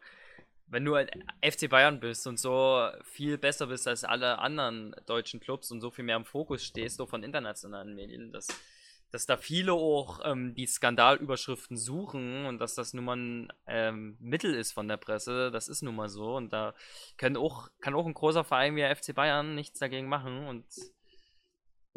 wenn 0.69 0.85
du 0.85 0.95
ein 0.95 1.09
FC 1.43 1.69
Bayern 1.69 2.01
bist 2.01 2.27
und 2.27 2.39
so 2.39 2.91
viel 3.05 3.39
besser 3.39 3.67
bist 3.69 3.87
als 3.87 4.05
alle 4.05 4.39
anderen 4.39 4.97
deutschen 5.07 5.39
Clubs 5.41 5.71
und 5.71 5.81
so 5.81 5.91
viel 5.91 6.05
mehr 6.05 6.17
im 6.17 6.25
Fokus 6.25 6.65
stehst, 6.65 6.97
so 6.97 7.07
von 7.07 7.23
internationalen 7.23 7.95
Medien, 7.95 8.33
dass, 8.33 8.49
dass 9.17 9.25
da 9.25 9.39
viele 9.39 9.73
auch 9.73 10.21
ähm, 10.25 10.55
die 10.55 10.67
Skandalüberschriften 10.67 11.79
suchen 11.79 12.45
und 12.45 12.59
dass 12.59 12.75
das 12.75 12.93
nun 12.93 13.07
mal 13.07 13.17
ein 13.17 13.53
ähm, 13.67 14.19
Mittel 14.21 14.55
ist 14.55 14.73
von 14.73 14.89
der 14.89 14.99
Presse, 14.99 15.51
das 15.51 15.69
ist 15.69 15.81
nun 15.81 15.97
mal 15.97 16.11
so 16.11 16.37
und 16.37 16.53
da 16.53 16.75
können 17.17 17.39
auch, 17.39 17.71
kann 17.81 17.95
auch 17.95 18.05
ein 18.05 18.13
großer 18.13 18.45
Verein 18.45 18.77
wie 18.77 18.81
der 18.81 18.95
FC 18.95 19.15
Bayern 19.15 19.55
nichts 19.55 19.79
dagegen 19.79 20.07
machen 20.07 20.47
und 20.47 20.67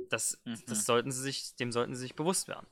das, 0.09 0.39
Mhm. 0.45 0.63
das 0.67 0.85
sollten 0.85 1.11
sie 1.11 1.21
sich, 1.21 1.55
dem 1.57 1.73
sollten 1.73 1.93
sie 1.93 2.03
sich 2.03 2.15
bewusst 2.15 2.47
werden. 2.47 2.67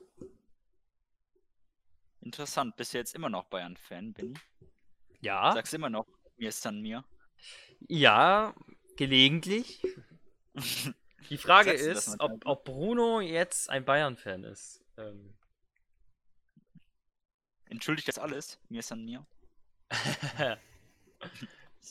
Interessant, 2.22 2.78
bist 2.78 2.94
du 2.94 3.00
jetzt 3.00 3.16
immer 3.16 3.30
noch 3.30 3.48
Bayern-Fan, 3.48 4.14
Benny? 4.14 4.34
Ja, 5.20 5.52
Sagst 5.52 5.74
immer 5.74 5.90
noch, 5.90 6.08
mir 6.38 6.48
ist 6.48 6.66
dann 6.66 6.80
mir. 6.82 7.04
ja, 7.90 8.56
gelegentlich. 8.96 9.82
Die 11.30 11.38
Frage 11.38 11.72
ist, 11.72 12.20
ob, 12.20 12.46
ob 12.46 12.64
Bruno 12.64 13.22
jetzt 13.22 13.70
ein 13.70 13.86
Bayern-Fan 13.86 14.44
ist. 14.44 14.84
Ähm, 14.98 15.36
Entschuldigt 17.66 18.08
das 18.08 18.18
alles? 18.18 18.60
Mir 18.70 18.80
ist 18.80 18.92
dann 18.92 19.04
mir. 19.04 19.26
Ich, 19.92 20.00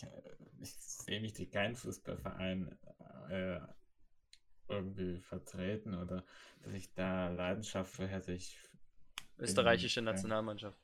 ich 0.61 0.73
sehe 0.73 1.21
mich 1.21 1.35
die 1.35 1.49
keinen 1.49 1.75
Fußballverein 1.75 2.79
äh, 3.29 3.61
irgendwie 4.69 5.21
vertreten 5.21 5.95
oder 5.95 6.25
dass 6.63 6.73
ich 6.73 6.93
da 6.95 7.29
Leidenschaft 7.29 7.95
für 7.95 8.07
hätte. 8.07 8.33
Ich 8.33 8.59
österreichische 9.39 10.01
Nationalmannschaft. 10.01 10.81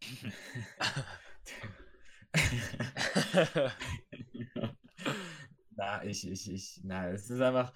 na, 5.76 6.04
ich, 6.04 6.26
ich, 6.28 6.50
ich, 6.50 6.80
na, 6.84 7.10
es 7.10 7.30
ist 7.30 7.40
einfach, 7.40 7.72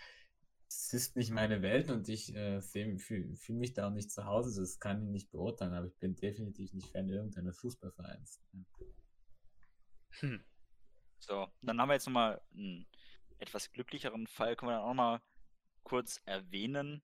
es 0.69 0.93
ist 0.95 1.17
nicht 1.17 1.31
meine 1.33 1.63
Welt 1.63 1.91
und 1.91 2.09
ich 2.09 2.35
äh, 2.35 2.61
fühle 2.63 2.99
fühl 2.99 3.57
mich 3.57 3.75
da 3.75 3.89
auch 3.89 3.93
nicht 3.93 4.11
zu 4.13 4.25
Hause. 4.27 4.61
Das 4.61 4.79
kann 4.81 5.03
ich 5.03 5.09
nicht 5.11 5.31
beurteilen, 5.31 5.75
aber 5.75 5.87
ich 5.87 5.99
bin 5.99 6.17
definitiv 6.17 6.73
nicht 6.75 6.93
Fan 6.93 7.09
irgendeines 7.09 7.59
Fußballvereins. 7.61 8.41
Hm. 10.21 10.45
So, 11.19 11.49
dann 11.63 11.81
haben 11.81 11.89
wir 11.89 11.95
jetzt 11.95 12.07
nochmal 12.07 12.41
einen 12.55 12.87
etwas 13.39 13.71
glücklicheren 13.73 14.27
Fall, 14.27 14.57
können 14.57 14.71
wir 14.73 14.77
dann 14.77 14.85
auch 14.85 14.95
mal 14.95 15.23
kurz 15.85 16.21
erwähnen. 16.25 17.03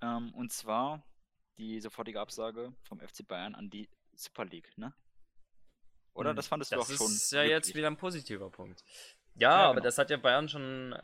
Ähm, 0.00 0.34
und 0.34 0.52
zwar 0.52 1.04
die 1.58 1.80
sofortige 1.80 2.20
Absage 2.20 2.74
vom 2.82 3.00
FC 3.00 3.26
Bayern 3.26 3.54
an 3.54 3.70
die 3.70 3.88
Super 4.14 4.44
League, 4.44 4.76
ne? 4.78 4.94
Oder? 6.14 6.30
Hm, 6.30 6.36
Das 6.36 6.48
fandest 6.48 6.72
du 6.72 6.76
Das 6.76 6.86
auch 6.86 6.90
schon. 6.90 7.06
ist 7.14 7.30
ja 7.32 7.42
jetzt 7.44 7.72
glücklich. 7.72 7.74
wieder 7.74 7.86
ein 7.88 7.96
positiver 7.96 8.50
Punkt. 8.50 8.84
Ja, 9.38 9.50
Ja, 9.50 9.56
aber 9.66 9.74
genau. 9.74 9.84
das 9.84 9.98
hat 9.98 10.10
ja 10.10 10.16
Bayern 10.16 10.48
schon, 10.48 10.94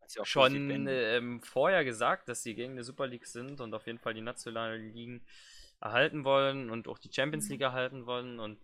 positiv 0.00 0.28
schon 0.28 0.86
ähm, 0.88 1.42
vorher 1.42 1.84
gesagt, 1.84 2.28
dass 2.28 2.42
sie 2.42 2.54
gegen 2.54 2.76
die 2.76 2.82
Super 2.82 3.06
League 3.06 3.26
sind 3.26 3.60
und 3.60 3.74
auf 3.74 3.86
jeden 3.86 3.98
Fall 3.98 4.14
die 4.14 4.20
nationalen 4.20 4.92
Ligen 4.92 5.24
erhalten 5.80 6.24
wollen 6.24 6.70
und 6.70 6.88
auch 6.88 6.98
die 6.98 7.12
Champions 7.12 7.46
Mhm. 7.46 7.52
League 7.52 7.60
erhalten 7.62 8.06
wollen. 8.06 8.40
Und 8.40 8.58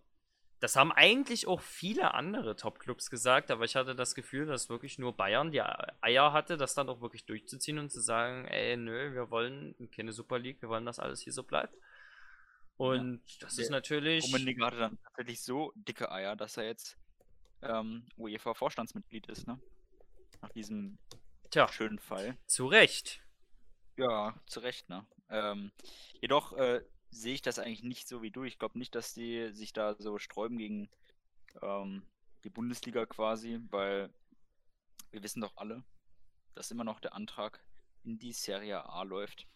das 0.61 0.77
haben 0.77 0.93
eigentlich 0.93 1.47
auch 1.47 1.61
viele 1.61 2.15
andere 2.15 2.57
Top-Clubs 2.57 3.11
gesagt, 3.11 3.51
aber 3.51 3.65
ich 3.65 3.77
hatte 3.77 3.95
das 3.95 4.15
Gefühl, 4.15 4.47
dass 4.47 4.69
wirklich 4.69 4.99
nur 4.99 5.17
Bayern 5.17 5.51
die 5.53 5.63
Eier 5.63 6.33
hatte, 6.33 6.57
das 6.57 6.75
dann 6.75 6.89
auch 6.89 7.01
wirklich 7.01 7.25
durchzuziehen 7.27 7.79
und 7.79 7.91
zu 7.91 8.01
sagen, 8.01 8.47
ey, 8.47 8.77
nö, 8.77 9.15
wir 9.15 9.31
wollen 9.31 9.75
keine 9.95 10.13
Super 10.13 10.39
League, 10.39 10.61
wir 10.63 10.69
wollen, 10.69 10.87
dass 10.87 10.99
alles 10.99 11.21
hier 11.21 11.33
so 11.33 11.43
bleibt. 11.43 11.75
Und 12.77 13.23
das 13.43 13.59
ist 13.59 13.71
natürlich. 13.71 14.25
Rummenigge 14.25 14.65
hatte 14.65 14.79
dann 14.79 14.99
tatsächlich 15.05 15.43
so 15.43 15.73
dicke 15.75 16.11
Eier, 16.11 16.37
dass 16.37 16.57
er 16.57 16.65
jetzt 16.65 16.97
ähm, 17.63 18.07
UEFA-Vorstandsmitglied 18.17 19.27
ist, 19.29 19.47
ne? 19.47 19.61
Nach 20.41 20.51
diesem 20.51 20.99
Tja, 21.51 21.69
schönen 21.69 21.99
Fall. 21.99 22.37
zu 22.47 22.67
Recht. 22.67 23.23
Ja, 23.97 24.35
zu 24.47 24.61
Recht, 24.61 24.89
ne? 24.89 25.07
Ähm, 25.29 25.73
jedoch 26.21 26.53
äh, 26.55 26.83
sehe 27.11 27.35
ich 27.35 27.43
das 27.43 27.59
eigentlich 27.59 27.83
nicht 27.83 28.09
so 28.09 28.23
wie 28.23 28.31
du. 28.31 28.45
Ich 28.45 28.59
glaube 28.59 28.79
nicht, 28.79 28.95
dass 28.95 29.15
die 29.15 29.53
sich 29.53 29.73
da 29.73 29.95
so 29.99 30.19
sträuben 30.19 30.59
gegen 30.59 30.89
ähm, 31.61 32.07
die 32.45 32.51
Bundesliga 32.51 33.07
quasi, 33.07 33.61
weil 33.71 34.13
wir 35.11 35.23
wissen 35.23 35.41
doch 35.41 35.57
alle, 35.57 35.85
dass 36.55 36.71
immer 36.71 36.85
noch 36.85 37.01
der 37.01 37.15
Antrag 37.15 37.63
in 38.05 38.19
die 38.19 38.33
Serie 38.33 38.85
A 38.89 39.03
läuft. 39.03 39.47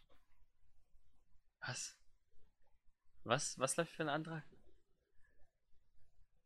Was? 1.61 1.97
Was? 3.23 3.59
Was 3.59 3.77
läuft 3.77 3.93
für 3.93 4.03
ein 4.03 4.09
Antrag? 4.11 4.45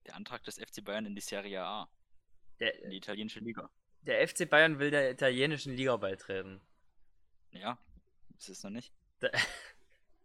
Der 0.08 0.16
Antrag 0.16 0.42
des 0.44 0.56
FC 0.58 0.82
Bayern 0.84 1.06
in 1.06 1.14
die 1.14 1.20
Serie 1.20 1.62
A, 1.62 1.88
Der, 2.60 2.82
in 2.82 2.90
die 2.90 2.96
italienische 2.96 3.40
Liga. 3.40 3.70
der 4.02 4.26
FC 4.26 4.48
Bayern 4.48 4.78
will 4.78 4.90
der 4.90 5.10
italienischen 5.10 5.74
Liga 5.76 5.96
beitreten. 5.96 6.60
Ja, 7.52 7.78
ist 8.38 8.48
es 8.48 8.62
noch 8.64 8.70
nicht. 8.70 8.92
Da, 9.20 9.28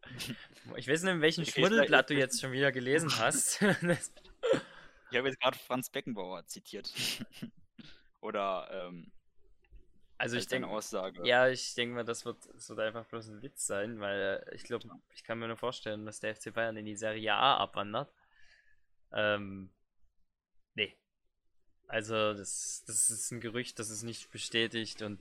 ich 0.77 0.87
weiß 0.87 1.03
nicht, 1.03 1.11
in 1.13 1.21
welchem 1.21 1.45
Schmuddelblatt 1.45 2.09
du 2.09 2.15
jetzt 2.15 2.39
schon 2.41 2.51
wieder 2.53 2.71
gelesen 2.71 3.09
hast. 3.19 3.61
Ich 5.11 5.17
habe 5.19 5.27
jetzt 5.27 5.39
gerade 5.39 5.59
Franz 5.59 5.91
Beckenbauer 5.91 6.47
zitiert. 6.47 6.91
Oder 8.19 8.67
ähm, 8.71 9.11
also 10.17 10.37
ich 10.37 10.47
denke, 10.47 10.67
Aussage. 10.67 11.23
ja, 11.23 11.49
ich 11.49 11.75
denke 11.75 11.93
mal, 11.93 12.03
das 12.03 12.25
wird, 12.25 12.37
das 12.51 12.67
wird 12.69 12.79
einfach 12.79 13.05
bloß 13.05 13.27
ein 13.27 13.43
Witz 13.43 13.67
sein, 13.67 13.99
weil 13.99 14.43
äh, 14.49 14.55
ich 14.55 14.63
glaube, 14.63 14.89
ich 15.13 15.23
kann 15.23 15.37
mir 15.37 15.47
nur 15.47 15.57
vorstellen, 15.57 16.07
dass 16.07 16.19
der 16.19 16.35
FC 16.35 16.51
Bayern 16.51 16.77
in 16.77 16.85
die 16.85 16.95
Serie 16.95 17.31
A 17.35 17.57
abwandert. 17.57 18.11
Ähm, 19.13 19.69
nee. 20.75 20.95
Also, 21.87 22.33
das, 22.33 22.83
das 22.87 23.09
ist 23.09 23.31
ein 23.31 23.41
Gerücht, 23.41 23.77
das 23.79 23.89
ist 23.89 24.03
nicht 24.03 24.31
bestätigt 24.31 25.01
und 25.01 25.19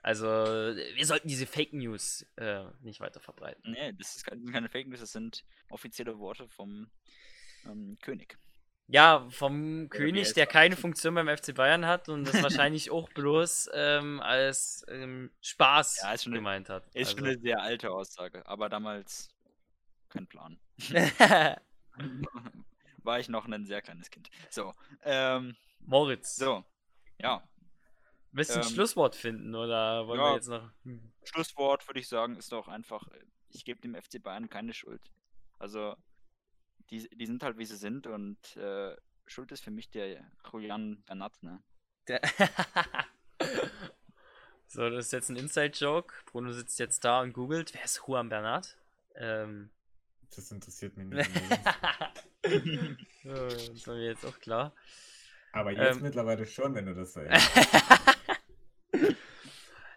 also, 0.00 0.26
wir 0.26 1.04
sollten 1.06 1.28
diese 1.28 1.46
Fake 1.46 1.72
News 1.72 2.24
äh, 2.36 2.64
nicht 2.80 3.00
weiter 3.00 3.20
verbreiten. 3.20 3.72
Nee, 3.72 3.92
das 3.94 4.16
ist 4.16 4.24
keine, 4.24 4.44
keine 4.52 4.68
Fake 4.68 4.86
News, 4.86 5.00
das 5.00 5.12
sind 5.12 5.44
offizielle 5.70 6.18
Worte 6.18 6.48
vom 6.48 6.88
ähm, 7.66 7.98
König. 8.00 8.38
Ja, 8.86 9.28
vom 9.30 9.84
wie 9.84 9.88
König, 9.88 10.32
der 10.32 10.44
er? 10.44 10.52
keine 10.52 10.76
Funktion 10.76 11.14
beim 11.14 11.28
FC 11.28 11.54
Bayern 11.54 11.84
hat 11.84 12.08
und 12.08 12.24
das 12.24 12.42
wahrscheinlich 12.42 12.90
auch 12.90 13.08
bloß 13.10 13.70
ähm, 13.74 14.20
als 14.20 14.84
ähm, 14.88 15.30
Spaß 15.42 16.00
Ja, 16.02 16.16
schon 16.16 16.32
eine- 16.32 16.40
gemeint 16.40 16.68
hat. 16.70 16.86
Ist 16.94 17.10
schon 17.10 17.18
Also- 17.20 17.32
eine 17.32 17.40
sehr 17.40 17.60
alte 17.60 17.90
Aussage, 17.90 18.46
aber 18.46 18.68
damals 18.68 19.28
kein 20.08 20.26
Plan. 20.26 20.58
War 23.08 23.18
ich 23.18 23.30
noch 23.30 23.46
ein 23.46 23.64
sehr 23.64 23.80
kleines 23.80 24.10
Kind. 24.10 24.28
So, 24.50 24.74
ähm, 25.02 25.56
Moritz, 25.80 26.36
so, 26.36 26.62
ja, 27.18 27.42
willst 28.32 28.50
du 28.50 28.56
ein 28.56 28.66
ähm, 28.66 28.68
Schlusswort 28.68 29.16
finden 29.16 29.54
oder 29.54 30.06
wollen 30.06 30.20
wir 30.20 30.28
ja. 30.28 30.34
jetzt 30.34 30.48
noch. 30.48 30.70
Hm. 30.84 31.10
Schlusswort 31.24 31.88
würde 31.88 32.00
ich 32.00 32.08
sagen, 32.08 32.36
ist 32.36 32.52
doch 32.52 32.68
einfach, 32.68 33.08
ich 33.48 33.64
gebe 33.64 33.80
dem 33.80 33.94
FC 33.94 34.22
Bayern 34.22 34.50
keine 34.50 34.74
Schuld. 34.74 35.00
Also, 35.58 35.96
die, 36.90 37.08
die 37.08 37.24
sind 37.24 37.42
halt 37.42 37.56
wie 37.56 37.64
sie 37.64 37.78
sind 37.78 38.06
und 38.06 38.58
äh, 38.58 38.94
Schuld 39.26 39.52
ist 39.52 39.64
für 39.64 39.70
mich 39.70 39.88
der 39.88 40.30
Julian 40.52 41.02
Bernat, 41.04 41.42
ne? 41.42 41.62
Der 42.08 42.20
so, 44.66 44.90
das 44.90 45.06
ist 45.06 45.12
jetzt 45.12 45.30
ein 45.30 45.36
Inside-Joke. 45.36 46.14
Bruno 46.26 46.52
sitzt 46.52 46.78
jetzt 46.78 47.04
da 47.04 47.22
und 47.22 47.32
googelt, 47.32 47.72
wer 47.72 47.84
ist 47.84 48.02
Juan 48.06 48.28
Bernat? 48.28 48.76
Ähm. 49.14 49.70
Das 50.36 50.50
interessiert 50.50 50.94
mich 50.98 51.06
nicht. 51.06 51.30
das 53.24 53.86
war 53.86 53.94
mir 53.94 54.06
jetzt 54.06 54.24
auch 54.24 54.38
klar. 54.38 54.72
Aber 55.52 55.70
jetzt 55.72 55.96
Ähm. 55.96 56.02
mittlerweile 56.02 56.46
schon, 56.46 56.74
wenn 56.74 56.86
du 56.86 56.94
das 56.94 57.12
sagst. 57.14 57.50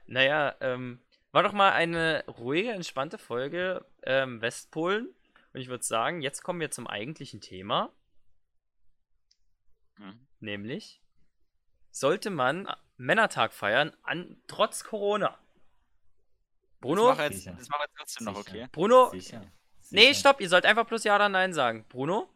naja, 0.07 0.55
ähm, 0.61 0.99
war 1.31 1.43
doch 1.43 1.53
mal 1.53 1.71
eine 1.71 2.23
ruhige, 2.27 2.71
entspannte 2.71 3.17
Folge 3.17 3.85
ähm, 4.03 4.41
Westpolen. 4.41 5.09
Und 5.53 5.59
ich 5.59 5.67
würde 5.67 5.83
sagen, 5.83 6.21
jetzt 6.21 6.43
kommen 6.43 6.59
wir 6.59 6.71
zum 6.71 6.87
eigentlichen 6.87 7.41
Thema. 7.41 7.91
Mhm. 9.97 10.19
Nämlich, 10.39 11.01
sollte 11.91 12.29
man 12.29 12.67
Männertag 12.97 13.53
feiern, 13.53 13.91
an, 14.03 14.37
trotz 14.47 14.83
Corona? 14.83 15.37
Bruno? 16.79 17.09
Das 17.09 17.17
mache 17.17 17.27
jetzt, 17.27 17.37
Sicher. 17.37 17.55
das 17.57 17.69
mach 17.69 17.79
jetzt 17.81 17.95
trotzdem 17.97 18.25
noch, 18.25 18.37
okay? 18.37 18.67
Bruno? 18.71 19.09
Sicher. 19.11 19.41
Nee, 19.91 20.07
Sicher. 20.07 20.13
stopp, 20.15 20.41
ihr 20.41 20.49
sollt 20.49 20.65
einfach 20.65 20.85
bloß 20.85 21.03
Ja 21.03 21.15
oder 21.15 21.29
Nein 21.29 21.53
sagen. 21.53 21.85
Bruno? 21.89 22.29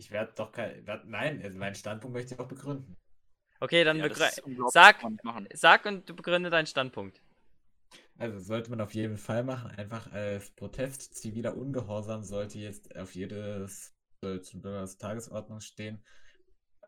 Ich 0.00 0.10
werde 0.10 0.32
doch 0.34 0.50
kein. 0.50 0.86
werd- 0.86 1.06
Nein, 1.06 1.42
also 1.42 1.58
meinen 1.58 1.74
Standpunkt 1.74 2.14
möchte 2.14 2.34
ich 2.34 2.40
auch 2.40 2.48
begründen. 2.48 2.96
Okay, 3.60 3.84
dann 3.84 3.98
Ja, 3.98 4.08
sag, 4.70 4.96
sag 5.52 5.84
und 5.84 6.08
du 6.08 6.16
begründe 6.16 6.48
deinen 6.48 6.66
Standpunkt. 6.66 7.20
Also 8.16 8.38
sollte 8.38 8.70
man 8.70 8.80
auf 8.80 8.94
jeden 8.94 9.18
Fall 9.18 9.44
machen. 9.44 9.70
Einfach 9.72 10.10
als 10.12 10.50
Protest 10.52 11.14
ziviler 11.16 11.54
Ungehorsam 11.54 12.24
sollte 12.24 12.58
jetzt 12.58 12.96
auf 12.96 13.14
jedes 13.14 13.94
äh, 14.22 14.38
der 14.54 14.86
Tagesordnung 14.98 15.60
stehen. 15.60 16.02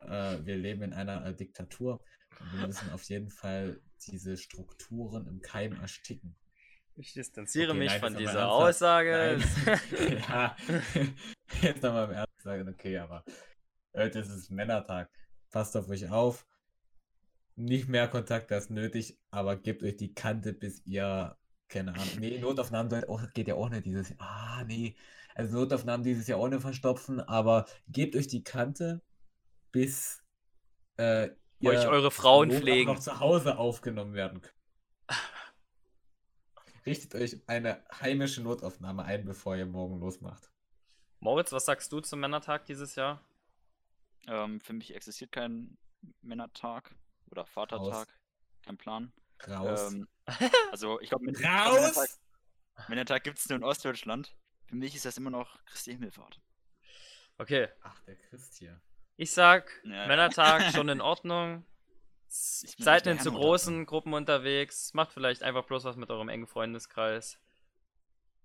Äh, 0.01 0.39
wir 0.47 0.57
leben 0.57 0.83
in 0.83 0.95
einer 0.95 1.27
äh, 1.27 1.35
Diktatur 1.35 2.01
und 2.41 2.53
wir 2.61 2.67
müssen 2.67 2.91
auf 2.93 3.03
jeden 3.05 3.31
Fall 3.31 3.79
diese 4.07 4.39
Strukturen 4.39 5.27
im 5.27 5.43
Keim 5.43 5.73
ersticken. 5.79 6.35
Ich 6.97 7.15
distanziere 7.15 7.71
Okay, 7.71 7.79
mich 7.79 7.91
nein, 7.91 8.01
von 8.01 8.17
dieser. 8.17 8.51
Aussage. 8.51 9.39
Ja, 10.29 10.57
jetzt 11.63 11.83
nochmal 11.83 12.05
im 12.07 12.13
Ernst 12.13 12.43
sagen, 12.43 12.69
okay, 12.69 12.99
aber 12.99 13.25
heute 13.95 14.19
ist 14.21 14.29
es 14.29 14.51
Männertag. 14.51 15.11
Passt 15.51 15.77
auf 15.77 15.89
euch 15.89 16.09
auf. 16.11 16.47
Nicht 17.57 17.89
mehr 17.89 18.09
Kontakt 18.09 18.51
als 18.53 18.71
nötig, 18.71 19.19
aber 19.31 19.57
gebt 19.57 19.83
euch 19.83 19.97
die 19.97 20.15
Kante, 20.15 20.53
bis 20.53 20.85
ihr, 20.87 21.37
keine 21.69 21.93
Ahnung, 21.95 22.09
nee, 22.19 22.39
Notaufnahmen 22.39 22.91
geht 23.35 23.49
ja 23.49 23.55
auch 23.55 23.69
nicht 23.69 23.85
dieses 23.85 24.09
Jahr. 24.11 24.19
Ah, 24.21 24.65
nee. 24.65 24.97
Also 25.35 25.59
Notaufnahmen 25.59 26.05
dieses 26.05 26.27
Jahr 26.27 26.39
auch 26.39 26.49
nicht 26.49 26.63
verstopfen, 26.63 27.21
aber 27.21 27.67
gebt 27.89 28.17
euch 28.17 28.27
die 28.29 28.43
Kante, 28.43 29.03
bis 29.71 30.23
äh, 30.97 31.31
Euch 31.65 31.87
eure 31.87 32.11
Frauen 32.11 32.51
pflegen. 32.51 32.91
noch 32.93 32.99
zu 32.99 33.21
Hause 33.21 33.57
aufgenommen 33.59 34.15
werden 34.15 34.41
könnt. 34.41 34.55
Richtet 36.85 37.15
euch 37.15 37.37
eine 37.47 37.85
heimische 38.01 38.43
Notaufnahme 38.43 39.05
ein, 39.05 39.25
bevor 39.25 39.57
ihr 39.57 39.67
morgen 39.67 40.01
losmacht. 40.01 40.51
Moritz, 41.21 41.53
was 41.53 41.65
sagst 41.65 41.93
du 41.93 42.01
zum 42.01 42.21
Männertag 42.21 42.65
dieses 42.67 42.97
Jahr? 42.97 43.21
Ähm, 44.27 44.61
für 44.61 44.73
mich 44.73 44.95
existiert 44.95 45.31
kein 45.33 45.77
Männertag 46.21 46.95
oder 47.31 47.47
Vatertag. 47.47 48.09
Kein 48.65 48.77
Plan. 48.77 49.13
Raus. 49.49 49.93
Ähm, 49.93 50.09
also 50.73 51.01
ich 51.01 51.11
glaube, 51.11 51.25
Männertag, 51.27 51.97
Raus! 51.97 52.21
Männertag 52.89 53.23
gibt 53.25 53.39
es 53.39 53.49
nur 53.49 53.57
in 53.59 53.65
Ostdeutschland. 53.65 54.35
Für 54.67 54.77
mich 54.77 54.95
ist 54.97 55.05
das 55.05 55.17
immer 55.17 55.31
noch 55.31 55.65
Christi 55.67 55.93
Himmelfahrt. 55.93 56.41
Okay, 57.39 57.69
Ach, 57.83 58.01
der 58.01 58.17
Christ 58.17 58.57
hier. 58.59 58.81
ich 59.17 59.33
sag, 59.33 59.71
Ja. 59.85 60.07
Männertag 60.07 60.73
schon 60.73 60.89
in 60.89 61.01
Ordnung. 61.01 61.65
Seid 62.35 63.05
nicht 63.07 63.23
zu 63.23 63.31
großen 63.33 63.85
Gruppen 63.85 64.15
unterwegs. 64.15 64.95
Macht 64.95 65.13
vielleicht 65.13 65.43
einfach 65.43 65.65
bloß 65.65 65.85
was 65.85 65.97
mit 65.97 66.11
eurem 66.11 66.29
engen 66.29 66.47
Freundeskreis. 66.47 67.39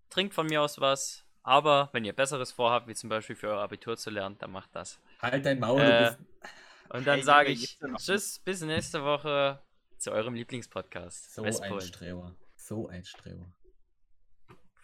Trinkt 0.10 0.34
von 0.34 0.48
mir 0.48 0.62
aus 0.62 0.80
was. 0.82 1.24
Aber 1.44 1.90
wenn 1.94 2.04
ihr 2.04 2.12
Besseres 2.14 2.52
vorhabt, 2.52 2.88
wie 2.88 2.96
zum 2.96 3.10
Beispiel 3.10 3.36
für 3.38 3.48
euer 3.48 3.62
Abitur 3.62 3.96
zu 3.96 4.10
lernen, 4.10 4.38
dann 4.40 4.52
macht 4.52 4.76
das. 4.76 5.00
Halt 5.22 5.46
dein 5.46 5.60
Maul, 5.60 5.80
Äh, 5.80 5.86
du 6.12 6.18
bist. 6.18 6.20
Und 6.90 7.08
dann 7.08 7.16
Hey, 7.16 7.24
sage 7.24 7.50
ich. 7.52 7.80
Tschüss, 7.98 8.40
bis 8.40 8.62
nächste 8.62 9.04
Woche 9.04 9.62
zu 9.98 10.12
eurem 10.12 10.34
Lieblingspodcast. 10.34 11.34
So 11.34 11.42
ein 11.42 11.48
Westpolen. 11.48 11.82
Streber. 11.82 12.36
So 12.56 12.88
ein 12.90 13.06
Streber. 13.06 13.54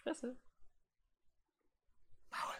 Fresse. 0.02 0.36
Maul. 2.30 2.54